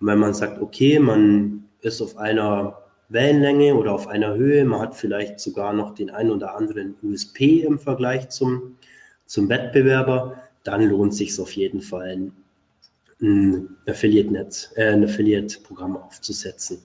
[0.00, 4.80] Und wenn man sagt, okay, man ist auf einer Wellenlänge oder auf einer Höhe, man
[4.80, 8.76] hat vielleicht sogar noch den einen oder anderen USP im Vergleich zum,
[9.26, 12.30] zum Wettbewerber, dann lohnt sich auf jeden Fall,
[13.22, 16.78] ein Affiliate-Netz, äh, ein Affiliate-Programm aufzusetzen.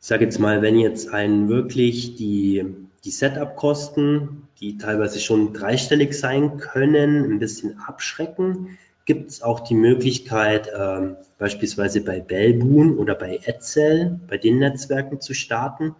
[0.00, 2.64] Ich sage jetzt mal, wenn jetzt einen wirklich die,
[3.04, 9.74] die Setup-Kosten, die teilweise schon dreistellig sein können, ein bisschen abschrecken, gibt es auch die
[9.74, 15.94] Möglichkeit, äh, beispielsweise bei Bellboon oder bei Edsel, bei den Netzwerken zu starten.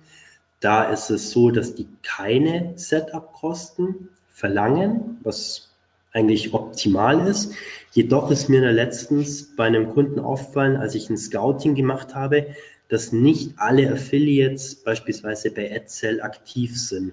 [0.61, 5.72] Da ist es so, dass die keine Setup-Kosten verlangen, was
[6.13, 7.55] eigentlich optimal ist.
[7.93, 12.49] Jedoch ist mir letztens bei einem Kunden aufgefallen, als ich ein Scouting gemacht habe,
[12.89, 17.13] dass nicht alle Affiliates beispielsweise bei AdSell aktiv sind.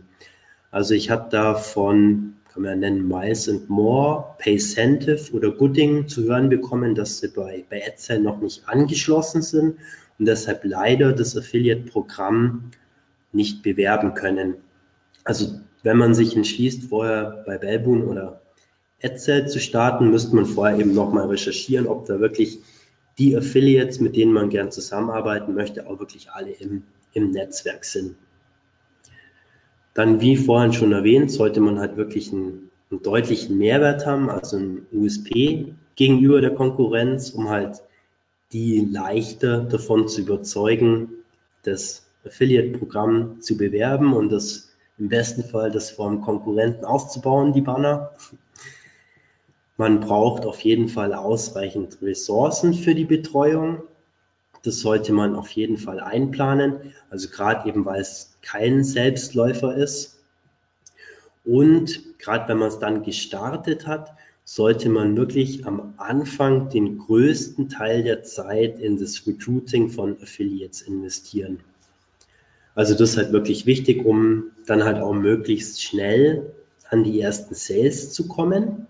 [0.72, 6.24] Also ich habe da von, kann man nennen, Miles and More, Paycentive oder Gooding zu
[6.24, 9.78] hören bekommen, dass sie bei, bei AdSell noch nicht angeschlossen sind
[10.20, 12.72] und deshalb leider das Affiliate-Programm
[13.32, 14.56] nicht bewerben können.
[15.24, 18.42] Also wenn man sich entschließt, vorher bei Belboon oder
[19.04, 22.60] AdSet zu starten, müsste man vorher eben nochmal recherchieren, ob da wirklich
[23.18, 26.84] die Affiliates, mit denen man gern zusammenarbeiten möchte, auch wirklich alle im,
[27.14, 28.16] im Netzwerk sind.
[29.94, 34.58] Dann, wie vorhin schon erwähnt, sollte man halt wirklich einen, einen deutlichen Mehrwert haben, also
[34.58, 37.82] ein USP gegenüber der Konkurrenz, um halt
[38.54, 41.10] die leichter davon zu überzeugen,
[41.64, 48.12] das Affiliate-Programm zu bewerben und das im besten Fall das vom Konkurrenten aufzubauen, die Banner.
[49.80, 53.84] Man braucht auf jeden Fall ausreichend Ressourcen für die Betreuung.
[54.62, 56.94] Das sollte man auf jeden Fall einplanen.
[57.10, 60.20] Also gerade eben, weil es kein Selbstläufer ist.
[61.46, 64.12] Und gerade wenn man es dann gestartet hat,
[64.44, 70.82] sollte man wirklich am Anfang den größten Teil der Zeit in das Recruiting von Affiliates
[70.82, 71.62] investieren.
[72.76, 76.52] Also das ist halt wirklich wichtig, um dann halt auch möglichst schnell
[76.90, 78.88] an die ersten Sales zu kommen.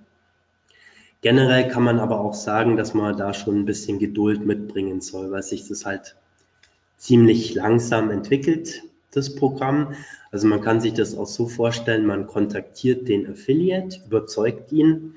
[1.21, 5.31] Generell kann man aber auch sagen, dass man da schon ein bisschen Geduld mitbringen soll,
[5.31, 6.15] weil sich das halt
[6.97, 9.95] ziemlich langsam entwickelt, das Programm.
[10.31, 15.15] Also man kann sich das auch so vorstellen, man kontaktiert den Affiliate, überzeugt ihn,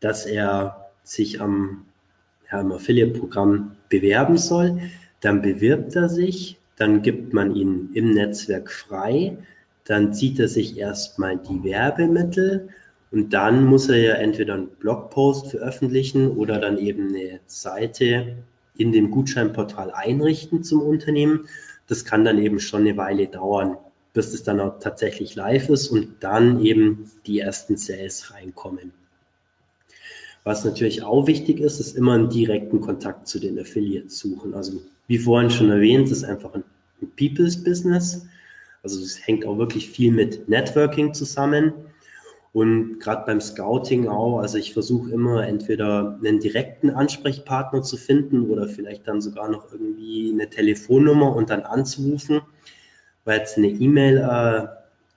[0.00, 1.86] dass er sich am,
[2.50, 4.80] ja, am Affiliate-Programm bewerben soll.
[5.20, 9.36] Dann bewirbt er sich, dann gibt man ihn im Netzwerk frei,
[9.84, 12.68] dann zieht er sich erstmal die Werbemittel
[13.10, 18.36] und dann muss er ja entweder einen Blogpost veröffentlichen oder dann eben eine Seite
[18.76, 21.48] in dem Gutscheinportal einrichten zum Unternehmen.
[21.86, 23.78] Das kann dann eben schon eine Weile dauern,
[24.12, 28.92] bis es dann auch tatsächlich live ist und dann eben die ersten Sales reinkommen.
[30.44, 34.54] Was natürlich auch wichtig ist, ist immer einen direkten Kontakt zu den Affiliates suchen.
[34.54, 36.64] Also wie vorhin schon erwähnt, ist einfach ein
[37.16, 38.26] People's Business.
[38.82, 41.72] Also es hängt auch wirklich viel mit Networking zusammen.
[42.58, 48.50] Und gerade beim Scouting auch, also ich versuche immer entweder einen direkten Ansprechpartner zu finden
[48.50, 52.40] oder vielleicht dann sogar noch irgendwie eine Telefonnummer und dann anzurufen,
[53.24, 54.66] weil jetzt eine E-Mail äh,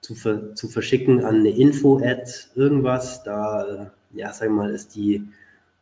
[0.02, 4.94] zu, ver zu verschicken an eine Info-Ad, irgendwas, da, äh, ja, sagen wir mal, ist
[4.94, 5.28] die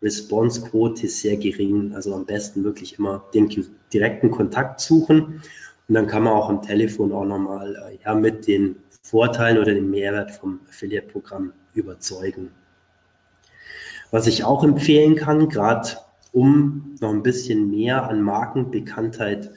[0.01, 1.91] Response-Quote sehr gering.
[1.93, 3.49] Also am besten wirklich immer den
[3.91, 5.41] direkten Kontakt suchen.
[5.89, 8.78] Und dann kann man auch am Telefon auch nochmal äh, ja, mit den
[9.10, 12.51] Vorteilen oder den Mehrwert vom Affiliate-Programm überzeugen.
[14.12, 15.97] Was ich auch empfehlen kann, gerade
[16.32, 19.49] um noch ein bisschen mehr an Markenbekanntheit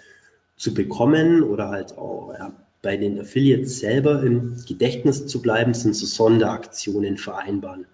[0.56, 5.94] zu bekommen oder halt auch ja, bei den Affiliates selber im Gedächtnis zu bleiben, sind
[5.94, 7.84] so Sonderaktionen vereinbaren.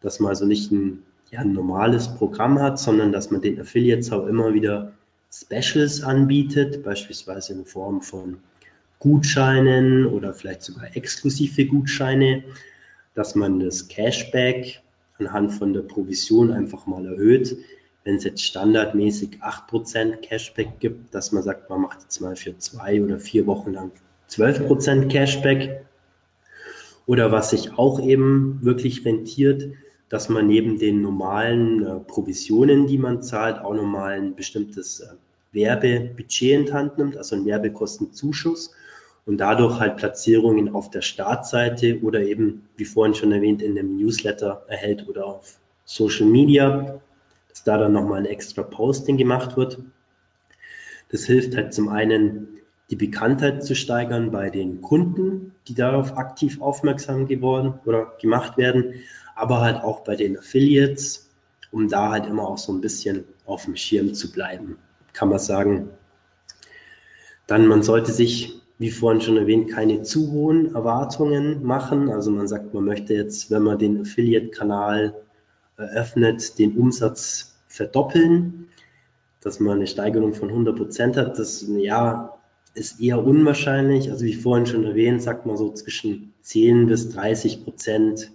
[0.00, 4.12] Dass man also nicht ein, ja, ein normales Programm hat, sondern dass man den Affiliates
[4.12, 4.92] auch immer wieder
[5.32, 8.38] Specials anbietet, beispielsweise in Form von
[8.98, 12.44] Gutscheinen oder vielleicht sogar exklusive Gutscheine,
[13.14, 14.82] dass man das Cashback
[15.18, 17.56] anhand von der Provision einfach mal erhöht.
[18.02, 22.58] Wenn es jetzt standardmäßig 8% Cashback gibt, dass man sagt, man macht jetzt mal für
[22.58, 23.92] zwei oder vier Wochen lang
[24.30, 25.86] 12% Cashback.
[27.06, 29.68] Oder was sich auch eben wirklich rentiert,
[30.08, 35.14] dass man neben den normalen äh, Provisionen, die man zahlt, auch nochmal ein bestimmtes äh,
[35.52, 38.74] Werbebudget in Hand nimmt, also einen Werbekostenzuschuss
[39.26, 43.96] und dadurch halt Platzierungen auf der Startseite oder eben, wie vorhin schon erwähnt, in einem
[43.96, 47.00] Newsletter erhält oder auf Social Media,
[47.48, 49.78] dass da dann nochmal ein extra Posting gemacht wird.
[51.10, 52.48] Das hilft halt zum einen,
[52.90, 58.94] die Bekanntheit zu steigern bei den Kunden, die darauf aktiv aufmerksam geworden oder gemacht werden,
[59.34, 61.30] aber halt auch bei den Affiliates,
[61.70, 64.76] um da halt immer auch so ein bisschen auf dem Schirm zu bleiben,
[65.12, 65.90] kann man sagen.
[67.46, 72.10] Dann, man sollte sich wie vorhin schon erwähnt, keine zu hohen Erwartungen machen.
[72.10, 75.14] Also man sagt, man möchte jetzt, wenn man den Affiliate-Kanal
[75.76, 78.68] eröffnet, den Umsatz verdoppeln,
[79.40, 81.38] dass man eine Steigerung von 100 Prozent hat.
[81.38, 82.36] Das ja,
[82.74, 84.10] ist eher unwahrscheinlich.
[84.10, 88.32] Also wie vorhin schon erwähnt, sagt man so zwischen 10 bis 30 Prozent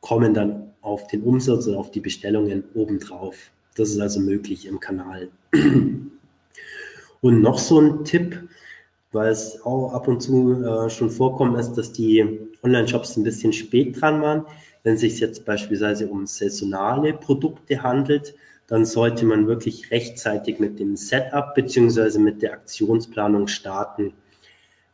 [0.00, 3.50] kommen dann auf den Umsatz oder auf die Bestellungen obendrauf.
[3.76, 5.30] Das ist also möglich im Kanal.
[7.20, 8.48] Und noch so ein Tipp,
[9.14, 13.52] weil es auch ab und zu äh, schon vorkommen ist, dass die Online-Shops ein bisschen
[13.52, 14.46] spät dran waren.
[14.82, 18.34] Wenn es sich jetzt beispielsweise um saisonale Produkte handelt,
[18.66, 24.14] dann sollte man wirklich rechtzeitig mit dem Setup beziehungsweise mit der Aktionsplanung starten.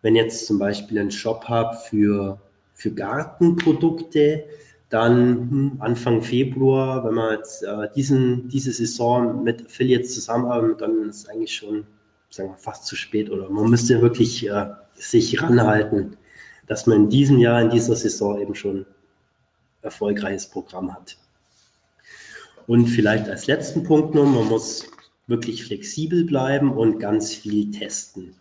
[0.02, 2.40] Wenn jetzt zum Beispiel ein Shop habe für,
[2.74, 4.44] für Gartenprodukte,
[4.88, 11.08] dann hm, Anfang Februar, wenn man jetzt äh, diesen, diese Saison mit Affiliates zusammenarbeitet, dann
[11.08, 11.86] ist eigentlich schon
[12.30, 16.16] sagen wir, fast zu spät oder man müsste wirklich äh, sich ranhalten,
[16.66, 18.86] dass man in diesem Jahr, in dieser Saison eben schon
[19.82, 21.16] erfolgreiches Programm hat.
[22.66, 24.86] Und vielleicht als letzten Punkt noch, man muss
[25.26, 28.34] wirklich flexibel bleiben und ganz viel testen.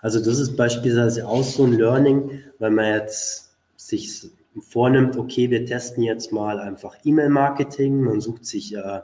[0.00, 5.66] Also das ist beispielsweise auch so ein Learning, weil man jetzt sich vornimmt, okay, wir
[5.66, 9.00] testen jetzt mal einfach E-Mail-Marketing, man sucht sich äh,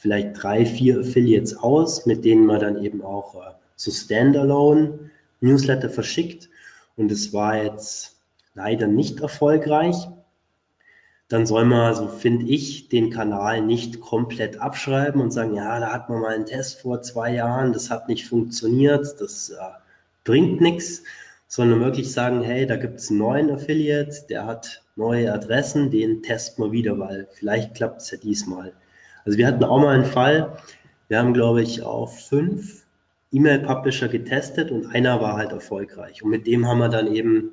[0.00, 5.90] vielleicht drei, vier Affiliates aus, mit denen man dann eben auch äh, so Standalone Newsletter
[5.90, 6.48] verschickt
[6.96, 8.16] und es war jetzt
[8.54, 9.96] leider nicht erfolgreich.
[11.28, 15.92] Dann soll man, so finde ich, den Kanal nicht komplett abschreiben und sagen, ja, da
[15.92, 19.56] hat man mal einen Test vor zwei Jahren, das hat nicht funktioniert, das äh,
[20.24, 21.02] bringt nichts,
[21.46, 26.22] sondern wirklich sagen, hey, da gibt es einen neuen Affiliate, der hat neue Adressen, den
[26.22, 28.72] testen wir wieder, weil vielleicht klappt es ja diesmal.
[29.28, 30.56] Also wir hatten auch mal einen Fall,
[31.08, 32.86] wir haben, glaube ich, auf fünf
[33.30, 36.22] E-Mail-Publisher getestet und einer war halt erfolgreich.
[36.22, 37.50] Und mit dem haben wir dann eben,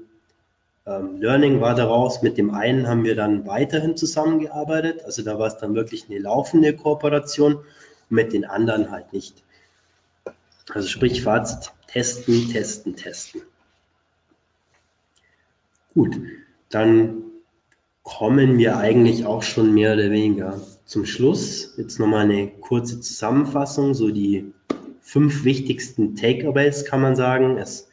[0.86, 5.04] ähm, Learning war daraus, mit dem einen haben wir dann weiterhin zusammengearbeitet.
[5.04, 7.66] Also da war es dann wirklich eine laufende Kooperation und
[8.08, 9.44] mit den anderen halt nicht.
[10.74, 13.42] Also sprich Fazit, testen, testen, testen.
[15.94, 16.16] Gut,
[16.70, 17.22] dann
[18.06, 21.74] kommen wir eigentlich auch schon mehr oder weniger zum Schluss.
[21.76, 24.54] Jetzt nochmal eine kurze Zusammenfassung, so die
[25.02, 27.58] fünf wichtigsten Takeaways kann man sagen.
[27.58, 27.90] Es,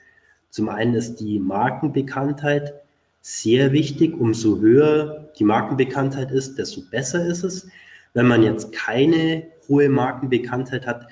[0.51, 2.75] zum einen ist die Markenbekanntheit
[3.23, 4.15] sehr wichtig.
[4.15, 7.69] Umso höher die Markenbekanntheit ist, desto besser ist es.
[8.13, 11.09] Wenn man jetzt keine hohe Markenbekanntheit hat,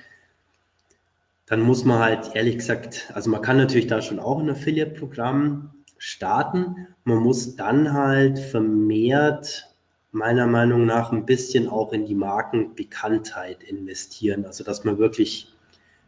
[1.47, 5.71] dann muss man halt ehrlich gesagt, also man kann natürlich da schon auch ein Affiliate-Programm
[6.01, 6.89] starten.
[7.05, 9.69] Man muss dann halt vermehrt
[10.13, 14.47] meiner Meinung nach ein bisschen auch in die Markenbekanntheit investieren.
[14.47, 15.53] Also dass man wirklich,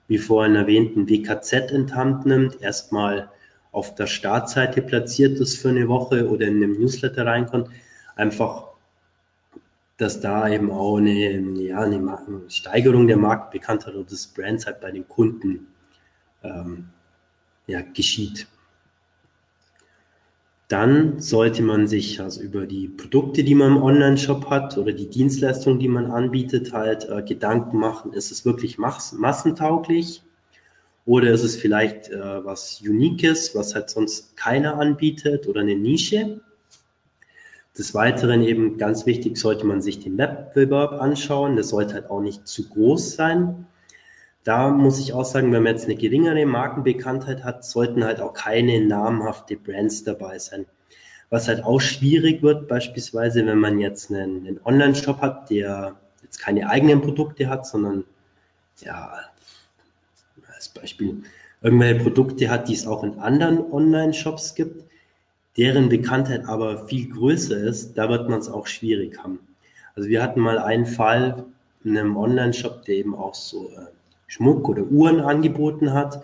[0.08, 3.30] wie vorhin erwähnt, ein WKZ in Hand nimmt, erstmal
[3.70, 7.68] auf der Startseite platziert ist für eine Woche oder in einem Newsletter reinkommt.
[8.16, 8.68] Einfach,
[9.98, 12.18] dass da eben auch eine, ja, eine
[12.48, 15.66] Steigerung der Marktbekanntheit oder des Brands halt bei den Kunden
[16.42, 16.88] ähm,
[17.66, 18.48] ja, geschieht
[20.72, 25.06] dann sollte man sich also über die Produkte, die man im Online-Shop hat oder die
[25.06, 30.22] Dienstleistungen, die man anbietet, halt äh, Gedanken machen, ist es wirklich mass massentauglich
[31.04, 36.40] oder ist es vielleicht äh, was Uniques, was halt sonst keiner anbietet oder eine Nische.
[37.76, 41.54] Des Weiteren eben ganz wichtig, sollte man sich den Wettbewerb anschauen.
[41.54, 43.66] Der sollte halt auch nicht zu groß sein.
[44.44, 48.34] Da muss ich auch sagen, wenn man jetzt eine geringere Markenbekanntheit hat, sollten halt auch
[48.34, 50.66] keine namhafte Brands dabei sein.
[51.30, 56.38] Was halt auch schwierig wird, beispielsweise, wenn man jetzt einen, einen Online-Shop hat, der jetzt
[56.38, 58.04] keine eigenen Produkte hat, sondern
[58.80, 59.16] ja,
[60.54, 61.22] als Beispiel
[61.62, 64.84] irgendwelche Produkte hat, die es auch in anderen Online-Shops gibt,
[65.56, 69.38] deren Bekanntheit aber viel größer ist, da wird man es auch schwierig haben.
[69.94, 71.44] Also wir hatten mal einen Fall
[71.84, 73.86] in einem Online-Shop, der eben auch so äh,
[74.32, 76.22] Schmuck oder Uhren angeboten hat.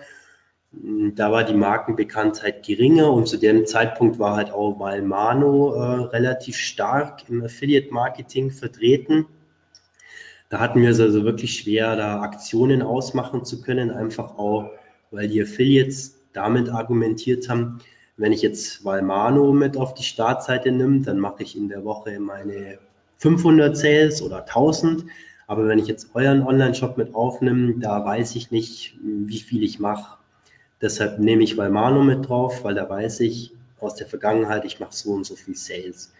[0.72, 6.56] Da war die Markenbekanntheit geringer und zu dem Zeitpunkt war halt auch Valmano äh, relativ
[6.56, 9.26] stark im Affiliate-Marketing vertreten.
[10.48, 14.70] Da hatten wir es also wirklich schwer, da Aktionen ausmachen zu können, einfach auch,
[15.10, 17.80] weil die Affiliates damit argumentiert haben,
[18.16, 22.18] wenn ich jetzt Valmano mit auf die Startseite nehme, dann mache ich in der Woche
[22.20, 22.78] meine
[23.18, 25.04] 500 Sales oder 1000.
[25.48, 29.80] Aber wenn ich jetzt euren Online-Shop mit aufnehme, da weiß ich nicht, wie viel ich
[29.80, 30.18] mache.
[30.82, 34.94] Deshalb nehme ich Valmano mit drauf, weil da weiß ich aus der Vergangenheit, ich mache
[34.94, 36.12] so und so viel Sales.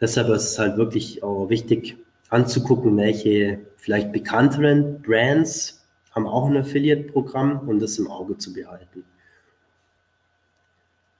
[0.00, 1.98] Deshalb ist es halt wirklich auch wichtig
[2.30, 9.04] anzugucken, welche vielleicht bekannteren Brands haben auch ein Affiliate-Programm und das im Auge zu behalten.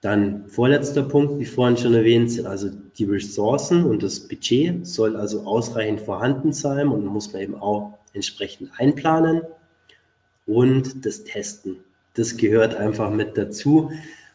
[0.03, 5.15] Dann vorletzter Punkt, wie vorhin schon erwähnt, sind also die Ressourcen und das Budget soll
[5.15, 9.43] also ausreichend vorhanden sein und muss man eben auch entsprechend einplanen.
[10.45, 11.77] Und das Testen,
[12.15, 13.91] das gehört einfach mit dazu,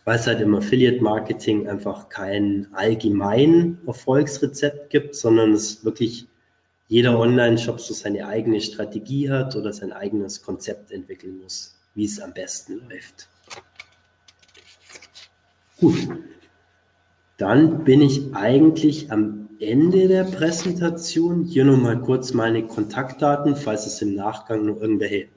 [0.07, 6.29] weil es halt im Affiliate-Marketing einfach kein allgemein Erfolgsrezept gibt, sondern es wirklich
[6.89, 12.21] jeder Online-Shop so seine eigene Strategie hat oder sein eigenes Konzept entwickeln muss, wie es
[12.21, 13.29] am besten läuft.
[15.81, 16.09] Gut,
[17.37, 21.45] dann bin ich eigentlich am Ende der Präsentation.
[21.45, 25.29] Hier nochmal kurz meine Kontaktdaten, falls es im Nachgang noch irgendwelche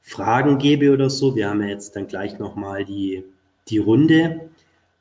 [0.00, 1.36] Fragen gäbe oder so.
[1.36, 3.24] Wir haben ja jetzt dann gleich nochmal die,
[3.68, 4.48] die Runde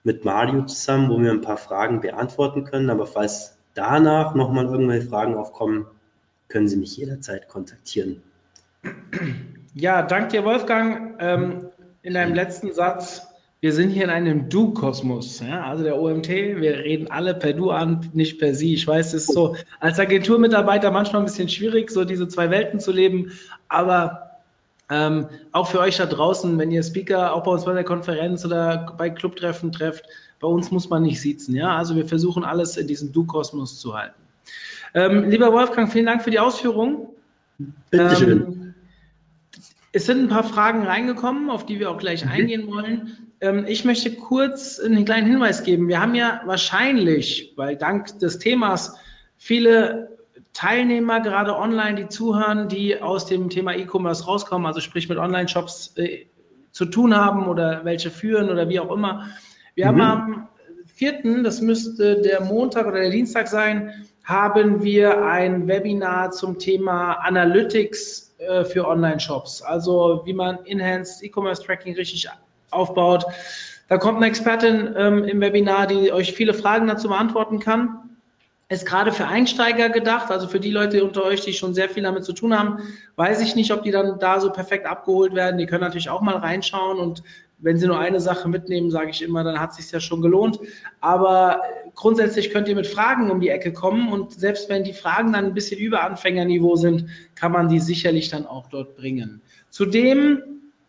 [0.04, 2.90] mit Mario zusammen, wo wir ein paar Fragen beantworten können.
[2.90, 5.86] Aber falls danach nochmal irgendwelche Fragen aufkommen,
[6.50, 8.22] können Sie mich jederzeit kontaktieren.
[9.76, 11.16] Ja, danke dir, Wolfgang.
[11.20, 11.70] Ähm,
[12.02, 13.33] in deinem letzten Satz
[13.64, 15.40] wir sind hier in einem Du-Kosmos.
[15.40, 15.64] Ja?
[15.64, 18.74] Also der OMT, wir reden alle per Du an, nicht per Sie.
[18.74, 22.82] Ich weiß, es ist so als Agenturmitarbeiter manchmal ein bisschen schwierig, so diese zwei Welten
[22.82, 23.32] zu leben.
[23.70, 24.32] Aber
[24.90, 28.44] ähm, auch für euch da draußen, wenn ihr Speaker auch bei uns bei der Konferenz
[28.44, 30.04] oder bei Clubtreffen trefft,
[30.42, 31.56] bei uns muss man nicht sitzen.
[31.56, 31.78] Ja?
[31.78, 34.20] Also wir versuchen alles in diesem Du-Kosmos zu halten.
[34.94, 37.08] Ähm, lieber Wolfgang, vielen Dank für die Ausführungen.
[37.90, 38.42] Bitteschön.
[38.42, 38.74] Ähm,
[39.94, 43.33] es sind ein paar Fragen reingekommen, auf die wir auch gleich eingehen wollen.
[43.44, 45.90] Ähm, ich möchte kurz einen kleinen Hinweis geben.
[45.90, 48.98] Wir haben ja wahrscheinlich, weil dank des Themas
[49.38, 50.18] viele
[50.54, 55.98] Teilnehmer gerade online, die zuhören, die aus dem Thema E-Commerce rauskommen, also sprich mit Online-Shops
[55.98, 56.26] äh,
[56.72, 59.28] zu tun haben oder welche führen oder wie auch immer.
[59.76, 60.02] Wir mhm.
[60.02, 60.48] haben am
[60.86, 67.16] vierten, das müsste der Montag oder der Dienstag sein, haben wir ein Webinar zum Thema
[67.16, 69.64] Analytics äh, für Online-Shops.
[69.64, 72.30] Also wie man Enhanced E-Commerce Tracking richtig
[72.74, 73.26] aufbaut.
[73.90, 78.00] Da kommt eine Expertin ähm, im Webinar, die euch viele Fragen dazu beantworten kann.
[78.70, 82.04] Ist gerade für Einsteiger gedacht, also für die Leute unter euch, die schon sehr viel
[82.04, 82.80] damit zu tun haben,
[83.18, 85.58] weiß ich nicht, ob die dann da so perfekt abgeholt werden.
[85.58, 87.24] Die können natürlich auch mal reinschauen und
[87.60, 90.22] wenn Sie nur eine Sache mitnehmen, sage ich immer, dann hat es sich ja schon
[90.22, 90.60] gelohnt.
[91.00, 91.62] Aber
[91.96, 95.46] grundsätzlich könnt ihr mit Fragen um die Ecke kommen und selbst wenn die Fragen dann
[95.46, 99.42] ein bisschen über Anfängerniveau sind, kann man die sicherlich dann auch dort bringen.
[99.70, 100.42] Zudem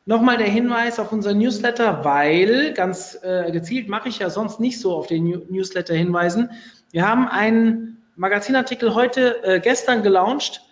[0.06, 4.78] Nochmal der Hinweis auf unser Newsletter, weil ganz äh, gezielt mache ich ja sonst nicht
[4.78, 6.50] so auf den Newsletter hinweisen.
[6.90, 10.62] Wir haben einen Magazinartikel heute, äh, gestern gelauncht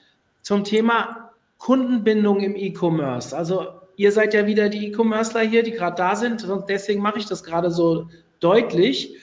[0.43, 3.35] zum Thema Kundenbindung im E-Commerce.
[3.35, 6.45] Also ihr seid ja wieder die E-Commercer hier, die gerade da sind.
[6.45, 8.09] Und deswegen mache ich das gerade so
[8.41, 9.17] deutlich.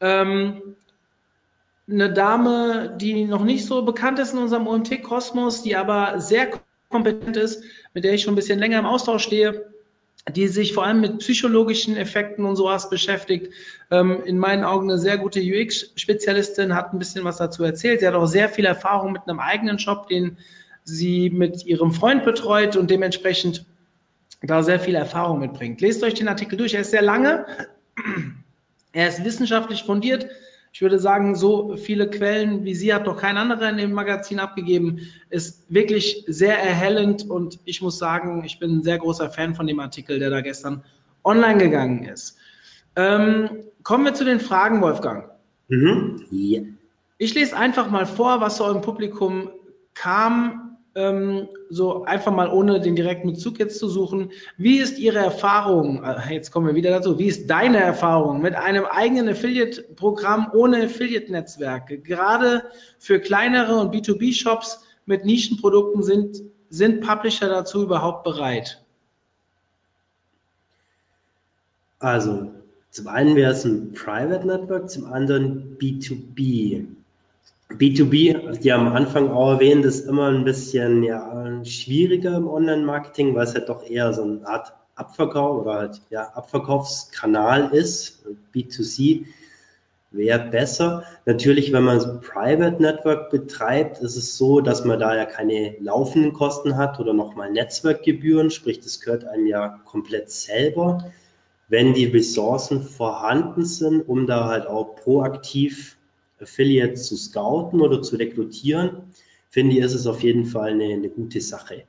[0.00, 0.76] Ähm,
[1.88, 6.50] eine Dame, die noch nicht so bekannt ist in unserem OMT-Kosmos, die aber sehr
[6.88, 7.64] kompetent ist,
[7.96, 9.70] mit der ich schon ein bisschen länger im Austausch stehe,
[10.30, 13.54] die sich vor allem mit psychologischen Effekten und sowas beschäftigt.
[13.90, 18.00] Ähm, in meinen Augen eine sehr gute UX-Spezialistin, hat ein bisschen was dazu erzählt.
[18.00, 20.36] Sie hat auch sehr viel Erfahrung mit einem eigenen Shop, den
[20.84, 23.64] sie mit ihrem Freund betreut und dementsprechend
[24.42, 25.80] da sehr viel Erfahrung mitbringt.
[25.80, 26.74] Lest euch den Artikel durch.
[26.74, 27.46] Er ist sehr lange.
[28.92, 30.26] Er ist wissenschaftlich fundiert.
[30.76, 34.38] Ich würde sagen, so viele Quellen wie sie hat noch kein anderer in dem Magazin
[34.38, 35.08] abgegeben.
[35.30, 39.66] Ist wirklich sehr erhellend und ich muss sagen, ich bin ein sehr großer Fan von
[39.66, 40.84] dem Artikel, der da gestern
[41.24, 42.36] online gegangen ist.
[42.94, 45.30] Ähm, kommen wir zu den Fragen, Wolfgang.
[45.68, 46.26] Mhm.
[46.30, 46.64] Yeah.
[47.16, 49.48] Ich lese einfach mal vor, was so im Publikum
[49.94, 50.65] kam
[50.96, 54.32] ähm, so einfach mal ohne den direkten Bezug jetzt zu suchen.
[54.56, 58.54] Wie ist Ihre Erfahrung, äh, jetzt kommen wir wieder dazu, wie ist deine Erfahrung mit
[58.54, 61.98] einem eigenen Affiliate-Programm ohne Affiliate-Netzwerke?
[61.98, 62.64] Gerade
[62.98, 68.82] für kleinere und B2B-Shops mit Nischenprodukten sind, sind Publisher dazu überhaupt bereit?
[71.98, 72.50] Also,
[72.90, 76.86] zum einen wäre es ein Private Network, zum anderen B2B.
[77.70, 83.44] B2B, die am Anfang auch erwähnt, ist immer ein bisschen ja, schwieriger im Online-Marketing, weil
[83.44, 88.24] es halt doch eher so eine Art Abverkauf oder halt ja, Abverkaufskanal ist.
[88.54, 89.26] B2C
[90.10, 91.04] wäre besser.
[91.26, 96.32] Natürlich, wenn man Private Network betreibt, ist es so, dass man da ja keine laufenden
[96.32, 101.12] Kosten hat oder nochmal Netzwerkgebühren, sprich, das gehört einem ja komplett selber.
[101.68, 105.95] Wenn die Ressourcen vorhanden sind, um da halt auch proaktiv
[106.40, 109.12] Affiliates zu scouten oder zu rekrutieren,
[109.50, 111.84] finde ich, ist es auf jeden Fall eine, eine gute Sache.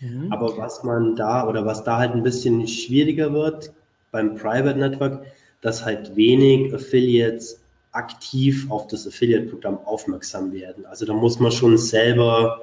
[0.00, 0.32] Mhm.
[0.32, 3.72] Aber was man da oder was da halt ein bisschen schwieriger wird
[4.10, 5.26] beim Private Network,
[5.60, 7.60] dass halt wenig Affiliates
[7.92, 10.86] aktiv auf das Affiliate-Programm aufmerksam werden.
[10.86, 12.60] Also da muss man schon selber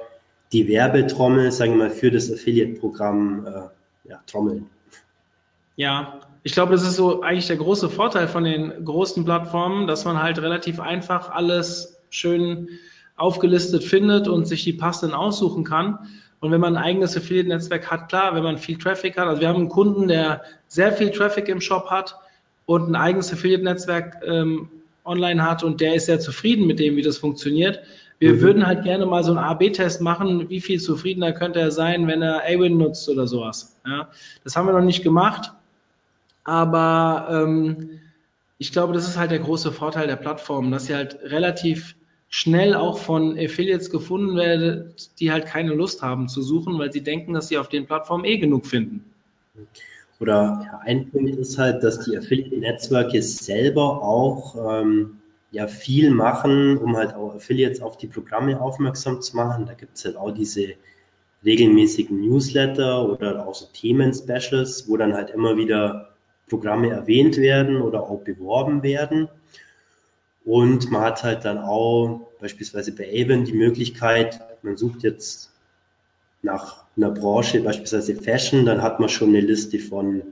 [0.52, 4.70] die Werbetrommel, sagen wir mal, für das Affiliate-Programm äh, ja, trommeln.
[5.74, 10.04] Ja, ich glaube, das ist so eigentlich der große Vorteil von den großen Plattformen, dass
[10.04, 12.68] man halt relativ einfach alles schön
[13.16, 15.98] aufgelistet findet und sich die passenden aussuchen kann.
[16.38, 19.48] Und wenn man ein eigenes Affiliate-Netzwerk hat, klar, wenn man viel Traffic hat, also wir
[19.48, 22.14] haben einen Kunden, der sehr viel Traffic im Shop hat
[22.64, 24.68] und ein eigenes Affiliate-Netzwerk ähm,
[25.04, 27.80] online hat und der ist sehr zufrieden mit dem, wie das funktioniert.
[28.20, 28.40] Wir mhm.
[28.40, 32.22] würden halt gerne mal so einen A-B-Test machen, wie viel zufriedener könnte er sein, wenn
[32.22, 33.80] er Awin nutzt oder sowas.
[33.84, 34.10] Ja,
[34.44, 35.50] das haben wir noch nicht gemacht.
[36.46, 37.98] Aber ähm,
[38.56, 41.96] ich glaube, das ist halt der große Vorteil der Plattform, dass sie halt relativ
[42.28, 47.02] schnell auch von Affiliates gefunden werden, die halt keine Lust haben zu suchen, weil sie
[47.02, 49.04] denken, dass sie auf den Plattformen eh genug finden.
[50.20, 55.18] Oder ja, ein Punkt ist halt, dass die Affiliate-Netzwerke selber auch ähm,
[55.50, 59.66] ja viel machen, um halt auch Affiliates auf die Programme aufmerksam zu machen.
[59.66, 60.74] Da gibt es halt auch diese
[61.44, 66.15] regelmäßigen Newsletter oder auch so Themen-Specials, wo dann halt immer wieder
[66.48, 69.28] Programme erwähnt werden oder auch beworben werden.
[70.44, 75.50] Und man hat halt dann auch beispielsweise bei Avon die Möglichkeit, man sucht jetzt
[76.42, 80.22] nach einer Branche, beispielsweise Fashion, dann hat man schon eine Liste von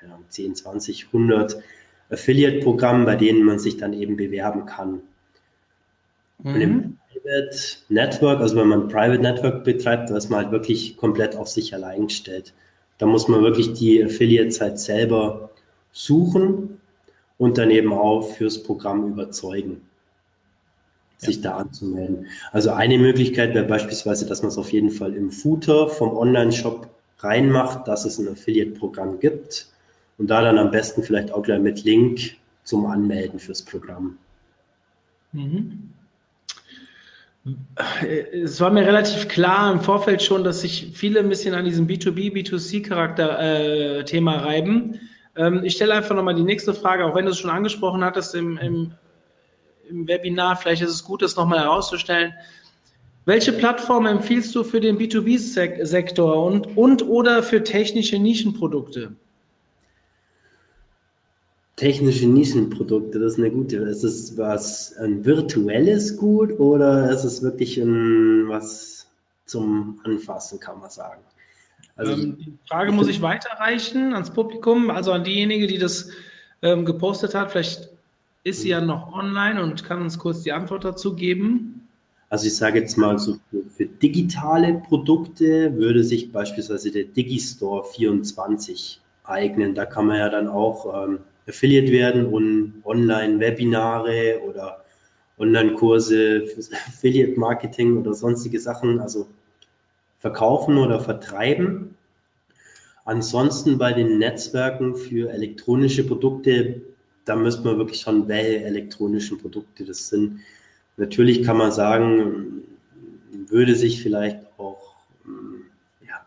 [0.00, 1.62] keine Ahnung, 10, 20, 100
[2.10, 5.02] Affiliate-Programmen, bei denen man sich dann eben bewerben kann.
[6.38, 6.54] Mhm.
[6.54, 7.56] Und im Private
[7.88, 11.48] Network, also wenn man ein Private Network betreibt, da ist man halt wirklich komplett auf
[11.48, 12.54] sich allein gestellt.
[13.00, 15.50] Da muss man wirklich die Affiliates halt selber
[15.90, 16.80] suchen
[17.38, 19.80] und dann eben auch fürs Programm überzeugen,
[21.16, 21.42] sich ja.
[21.42, 22.26] da anzumelden.
[22.52, 26.90] Also eine Möglichkeit wäre beispielsweise, dass man es auf jeden Fall im Footer vom Online-Shop
[27.20, 29.68] reinmacht, dass es ein Affiliate-Programm gibt
[30.18, 34.18] und da dann am besten vielleicht auch gleich mit Link zum Anmelden fürs Programm.
[35.32, 35.94] Mhm.
[38.32, 41.86] Es war mir relativ klar im Vorfeld schon, dass sich viele ein bisschen an diesem
[41.86, 45.00] B2B, B2C-Charakter-Thema äh, reiben.
[45.36, 48.34] Ähm, ich stelle einfach nochmal die nächste Frage, auch wenn du es schon angesprochen hattest
[48.34, 48.92] im, im,
[49.88, 52.34] im Webinar, vielleicht ist es gut, das nochmal herauszustellen.
[53.24, 59.12] Welche Plattform empfiehlst du für den B2B-Sektor und, und oder für technische Nischenprodukte?
[61.80, 63.78] Technische Nischenprodukte, das ist eine gute.
[63.78, 69.06] Ist es was ein virtuelles Gut oder ist es wirklich ein, was
[69.46, 71.22] zum Anfassen, kann man sagen?
[71.96, 76.10] Also, ähm, die Frage muss ich weiterreichen ans Publikum, also an diejenige, die das
[76.60, 77.50] ähm, gepostet hat.
[77.50, 77.88] Vielleicht
[78.44, 81.88] ist sie ja noch online und kann uns kurz die Antwort dazu geben.
[82.28, 87.84] Also ich sage jetzt mal so für, für digitale Produkte würde sich beispielsweise der Digistore
[87.84, 89.74] 24 eignen.
[89.74, 94.84] Da kann man ja dann auch ähm, Affiliate werden und Online-Webinare oder
[95.38, 99.28] Online-Kurse fürs Affiliate-Marketing oder sonstige Sachen, also
[100.18, 101.96] verkaufen oder vertreiben.
[103.04, 106.82] Ansonsten bei den Netzwerken für elektronische Produkte,
[107.24, 110.40] da müsste man wirklich schauen, welche elektronischen Produkte das sind.
[110.96, 112.62] Natürlich kann man sagen,
[113.48, 114.94] würde sich vielleicht auch,
[116.06, 116.20] ja,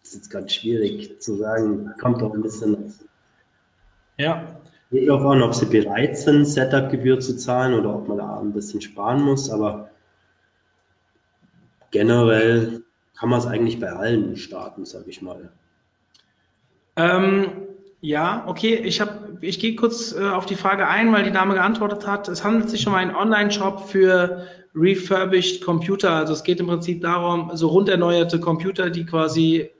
[0.00, 2.94] das ist jetzt ganz schwierig zu sagen, kommt auch ein bisschen.
[4.22, 4.46] Ja.
[4.92, 8.52] Geht auch an, ob sie bereit sind, Setup-Gebühr zu zahlen oder ob man da ein
[8.52, 9.90] bisschen sparen muss, aber
[11.90, 12.82] generell
[13.18, 15.50] kann man es eigentlich bei allen starten, sage ich mal.
[16.96, 17.52] Ähm,
[18.00, 18.74] ja, okay.
[18.74, 19.02] Ich,
[19.40, 22.28] ich gehe kurz äh, auf die Frage ein, weil die Dame geantwortet hat.
[22.28, 26.10] Es handelt sich um einen Online-Shop für refurbished Computer.
[26.10, 29.70] Also es geht im Prinzip darum, so runderneuerte Computer, die quasi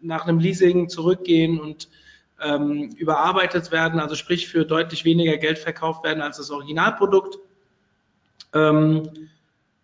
[0.00, 1.88] nach einem Leasing zurückgehen und
[2.42, 7.38] ähm, überarbeitet werden, also sprich für deutlich weniger Geld verkauft werden als das Originalprodukt.
[8.54, 9.08] Ähm,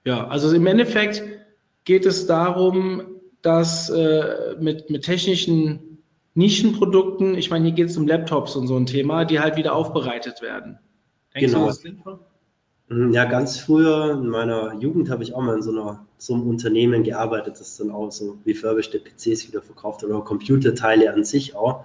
[0.04, 1.22] ja, also im Endeffekt
[1.84, 3.02] geht es darum,
[3.42, 5.88] dass äh, mit, mit technischen
[6.34, 9.74] Nischenprodukten, ich meine, hier geht es um Laptops und so ein Thema, die halt wieder
[9.74, 10.78] aufbereitet werden.
[11.34, 11.72] Denkst genau.
[11.72, 16.06] Du, mhm, ja, ganz früher in meiner Jugend habe ich auch mal in so, einer,
[16.16, 21.24] so einem Unternehmen gearbeitet, das dann auch so refurbished PCs wieder verkauft oder Computerteile an
[21.24, 21.84] sich auch.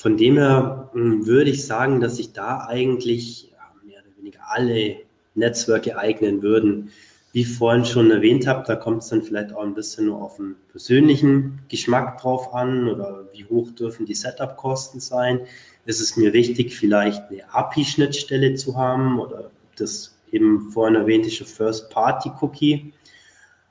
[0.00, 3.52] Von dem her hm, würde ich sagen, dass sich da eigentlich
[3.84, 4.96] mehr oder weniger alle
[5.34, 6.90] Netzwerke eignen würden
[7.32, 10.20] wie ich vorhin schon erwähnt habe, da kommt es dann vielleicht auch ein bisschen nur
[10.20, 15.40] auf den persönlichen Geschmack drauf an oder wie hoch dürfen die Setup-Kosten sein.
[15.86, 22.92] Ist es mir wichtig, vielleicht eine API-Schnittstelle zu haben oder das eben vorhin erwähnte First-Party-Cookie.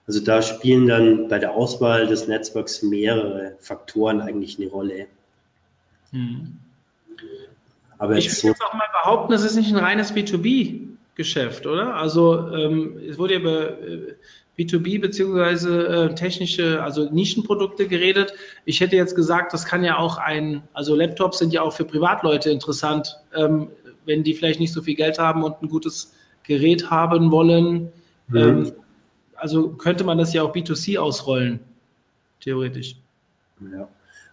[0.07, 5.07] Also da spielen dann bei der Auswahl des Netzwerks mehrere Faktoren eigentlich eine Rolle.
[6.11, 6.57] Hm.
[7.97, 11.95] Aber ich würde jetzt auch mal behaupten, das ist nicht ein reines B2B Geschäft, oder?
[11.95, 14.15] Also ähm, es wurde ja über äh,
[14.57, 18.33] B2B beziehungsweise äh, technische, also Nischenprodukte geredet.
[18.63, 21.83] Ich hätte jetzt gesagt, das kann ja auch ein, also Laptops sind ja auch für
[21.83, 23.67] Privatleute interessant, ähm,
[24.05, 27.91] wenn die vielleicht nicht so viel Geld haben und ein gutes Gerät haben wollen.
[28.29, 28.37] Mhm.
[28.37, 28.71] Ähm,
[29.35, 31.59] also könnte man das ja auch B2C ausrollen,
[32.39, 32.95] theoretisch.
[33.73, 33.89] Ja.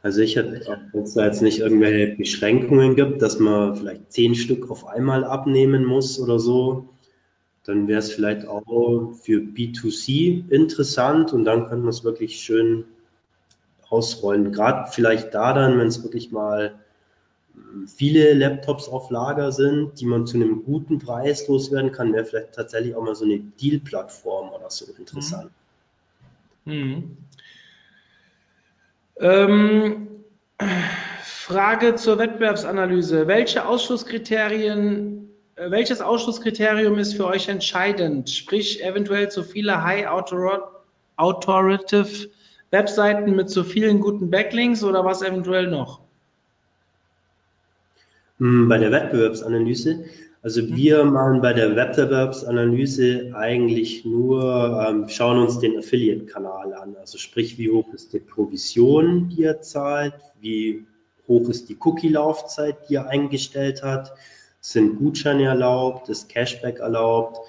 [0.06, 0.60] Also ich hätte,
[0.92, 5.24] wenn es da jetzt nicht irgendwelche Beschränkungen gibt, dass man vielleicht zehn Stück auf einmal
[5.24, 6.90] abnehmen muss oder so,
[7.64, 12.84] dann wäre es vielleicht auch für B2C interessant und dann könnte man es wirklich schön
[13.88, 14.52] ausrollen.
[14.52, 16.78] Gerade vielleicht da dann, wenn es wirklich mal
[17.54, 22.26] hm, viele Laptops auf Lager sind, die man zu einem guten Preis loswerden kann, wäre
[22.26, 25.50] vielleicht tatsächlich auch mal so eine Deal-Plattform oder so interessant.
[26.64, 27.16] Mhm.
[29.18, 30.08] Ähm,
[31.22, 33.26] Frage zur Wettbewerbsanalyse.
[33.26, 38.30] Welche Ausschlusskriterien, äh, welches Ausschlusskriterium ist für euch entscheidend?
[38.30, 40.06] Sprich, eventuell zu viele High
[41.16, 42.28] Authoritative
[42.70, 46.00] Webseiten mit zu vielen guten Backlinks oder was eventuell noch?
[48.38, 50.04] Hm, bei der Wettbewerbsanalyse
[50.46, 50.76] also mhm.
[50.76, 56.94] wir machen bei der Wettbewerbsanalyse eigentlich nur, ähm, schauen uns den Affiliate-Kanal an.
[57.00, 60.86] Also sprich, wie hoch ist die Provision, die er zahlt, wie
[61.26, 64.12] hoch ist die Cookie-Laufzeit, die er eingestellt hat,
[64.60, 67.40] sind Gutscheine erlaubt, ist Cashback erlaubt,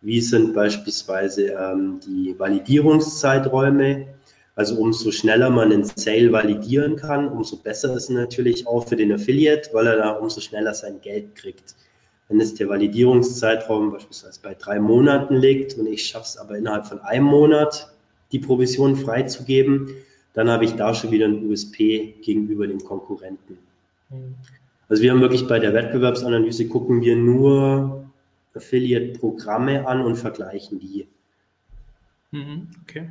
[0.00, 4.08] wie sind beispielsweise ähm, die Validierungszeiträume.
[4.56, 8.96] Also umso schneller man einen Sale validieren kann, umso besser ist es natürlich auch für
[8.96, 11.76] den Affiliate, weil er da umso schneller sein Geld kriegt.
[12.32, 16.86] Wenn es der Validierungszeitraum beispielsweise bei drei Monaten liegt und ich schaffe es aber innerhalb
[16.86, 17.92] von einem Monat,
[18.32, 19.90] die Provision freizugeben,
[20.32, 23.58] dann habe ich da schon wieder ein USP gegenüber dem Konkurrenten.
[24.88, 28.06] Also wir haben wirklich bei der Wettbewerbsanalyse gucken wir nur
[28.54, 31.06] Affiliate-Programme an und vergleichen die.
[32.30, 33.10] Mhm, okay.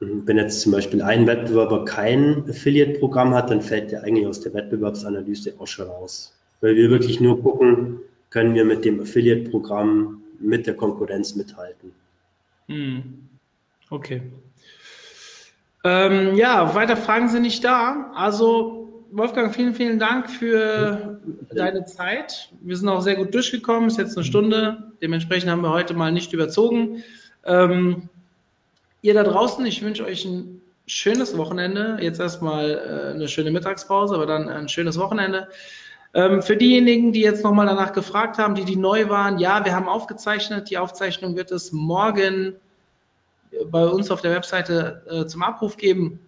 [0.00, 4.54] Wenn jetzt zum Beispiel ein Wettbewerber kein Affiliate-Programm hat, dann fällt der eigentlich aus der
[4.54, 6.32] Wettbewerbsanalyse auch schon raus.
[6.62, 8.00] Weil wir wirklich nur gucken,
[8.36, 11.92] können wir mit dem Affiliate-Programm mit der Konkurrenz mithalten.
[12.66, 13.30] Mhm.
[13.88, 14.20] Okay.
[15.82, 18.12] Ähm, ja, weiter Fragen sind nicht da.
[18.14, 21.18] Also, Wolfgang, vielen, vielen Dank für
[21.50, 22.50] deine Zeit.
[22.60, 23.88] Wir sind auch sehr gut durchgekommen.
[23.88, 24.92] Ist jetzt eine Stunde.
[25.00, 27.02] Dementsprechend haben wir heute mal nicht überzogen.
[27.42, 28.10] Ähm,
[29.00, 31.96] ihr da draußen, ich wünsche euch ein schönes Wochenende.
[32.02, 35.48] Jetzt erstmal äh, eine schöne Mittagspause, aber dann ein schönes Wochenende.
[36.16, 39.76] Ähm, für diejenigen, die jetzt nochmal danach gefragt haben, die, die neu waren, ja, wir
[39.76, 40.70] haben aufgezeichnet.
[40.70, 42.54] Die Aufzeichnung wird es morgen
[43.70, 46.18] bei uns auf der Webseite äh, zum Abruf geben.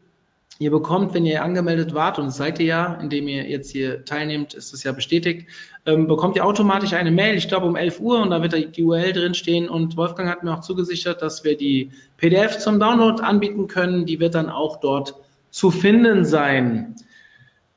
[0.59, 4.05] Ihr bekommt, wenn ihr angemeldet wart, und das seid ihr ja, indem ihr jetzt hier
[4.05, 5.49] teilnehmt, ist es ja bestätigt,
[5.87, 8.85] ähm, bekommt ihr automatisch eine Mail, ich glaube um 11 Uhr, und da wird die
[8.85, 9.71] URL drin stehen.
[9.71, 14.05] Und Wolfgang hat mir auch zugesichert, dass wir die PDF zum Download anbieten können.
[14.05, 15.15] Die wird dann auch dort
[15.49, 16.95] zu finden sein.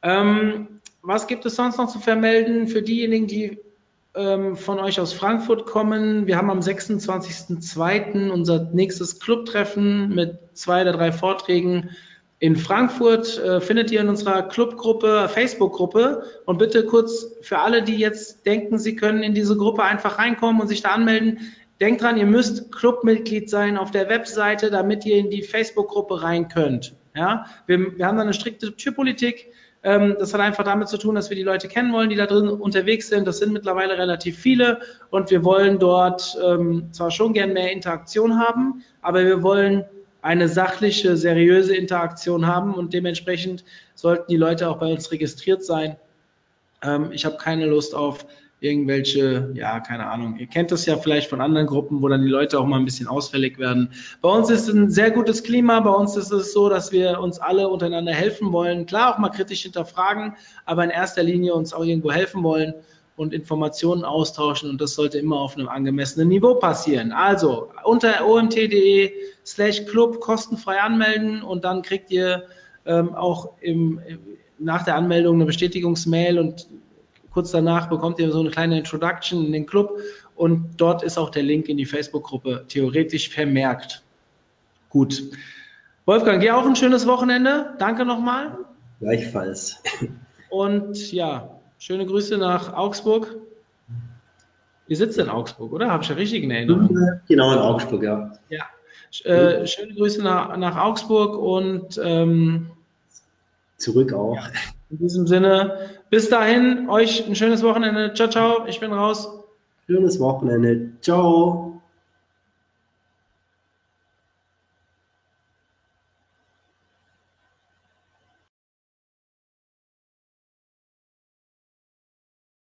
[0.02, 0.68] Ähm,
[1.02, 3.60] was gibt es sonst noch zu vermelden für diejenigen, die
[4.14, 6.28] ähm, von euch aus Frankfurt kommen.
[6.28, 8.30] Wir haben am 26.02.
[8.30, 11.92] unser nächstes Clubtreffen mit zwei oder drei Vorträgen
[12.40, 13.38] in Frankfurt.
[13.38, 16.24] Äh, findet ihr in unserer Clubgruppe, Facebook-Gruppe.
[16.46, 20.62] Und bitte kurz für alle, die jetzt denken, sie können in diese Gruppe einfach reinkommen
[20.62, 21.40] und sich da anmelden.
[21.80, 26.48] Denkt dran, ihr müsst Clubmitglied sein auf der Webseite, damit ihr in die Facebook-Gruppe rein
[26.48, 26.94] könnt.
[27.16, 29.52] Ja, wir, wir haben da eine strikte Türpolitik.
[29.84, 32.28] Ähm, das hat einfach damit zu tun, dass wir die Leute kennen wollen, die da
[32.28, 33.28] drin unterwegs sind.
[33.28, 34.80] Das sind mittlerweile relativ viele
[35.10, 39.86] und wir wollen dort ähm, zwar schon gern mehr Interaktion haben, aber wir wollen
[40.22, 43.64] eine sachliche, seriöse Interaktion haben und dementsprechend
[43.96, 45.98] sollten die Leute auch bei uns registriert sein.
[46.84, 48.26] Ähm, ich habe keine Lust auf
[48.62, 50.38] irgendwelche, ja, keine Ahnung.
[50.38, 52.86] Ihr kennt das ja vielleicht von anderen Gruppen, wo dann die Leute auch mal ein
[52.86, 53.92] bisschen ausfällig werden.
[54.22, 55.80] Bei uns ist ein sehr gutes Klima.
[55.80, 58.86] Bei uns ist es so, dass wir uns alle untereinander helfen wollen.
[58.86, 62.76] Klar, auch mal kritisch hinterfragen, aber in erster Linie uns auch irgendwo helfen wollen
[63.16, 64.70] und Informationen austauschen.
[64.70, 67.14] Und das sollte immer auf einem angemessenen Niveau passieren.
[67.14, 69.12] Also unter omt.de
[69.44, 72.44] slash club kostenfrei anmelden und dann kriegt ihr
[72.86, 74.00] ähm, auch im,
[74.60, 76.68] nach der Anmeldung eine Bestätigungsmail und
[77.34, 79.98] Kurz danach bekommt ihr so eine kleine Introduction in den Club
[80.36, 84.04] und dort ist auch der Link in die Facebook-Gruppe theoretisch vermerkt.
[84.90, 85.24] Gut.
[86.06, 87.76] Wolfgang, dir auch ein schönes Wochenende.
[87.80, 88.58] Danke nochmal.
[89.00, 89.82] Gleichfalls.
[90.50, 93.38] Und ja, schöne Grüße nach Augsburg.
[94.88, 95.90] Ihr sitzt in Augsburg, oder?
[95.90, 96.90] Habe ich ja richtig in Erinnerung?
[97.30, 98.34] Genau, in Augsburg, ja.
[98.50, 98.66] Ja.
[99.24, 102.72] Äh, schöne Grüße nach, nach Augsburg und ähm,
[103.78, 104.36] zurück auch.
[104.36, 104.52] Ja.
[104.92, 105.78] In diesem Sinne,
[106.10, 108.14] bis dahin, euch ein schönes Wochenende.
[108.14, 109.30] Ciao, ciao, ich bin raus.
[109.88, 110.90] Schönes Wochenende.
[111.00, 111.71] Ciao.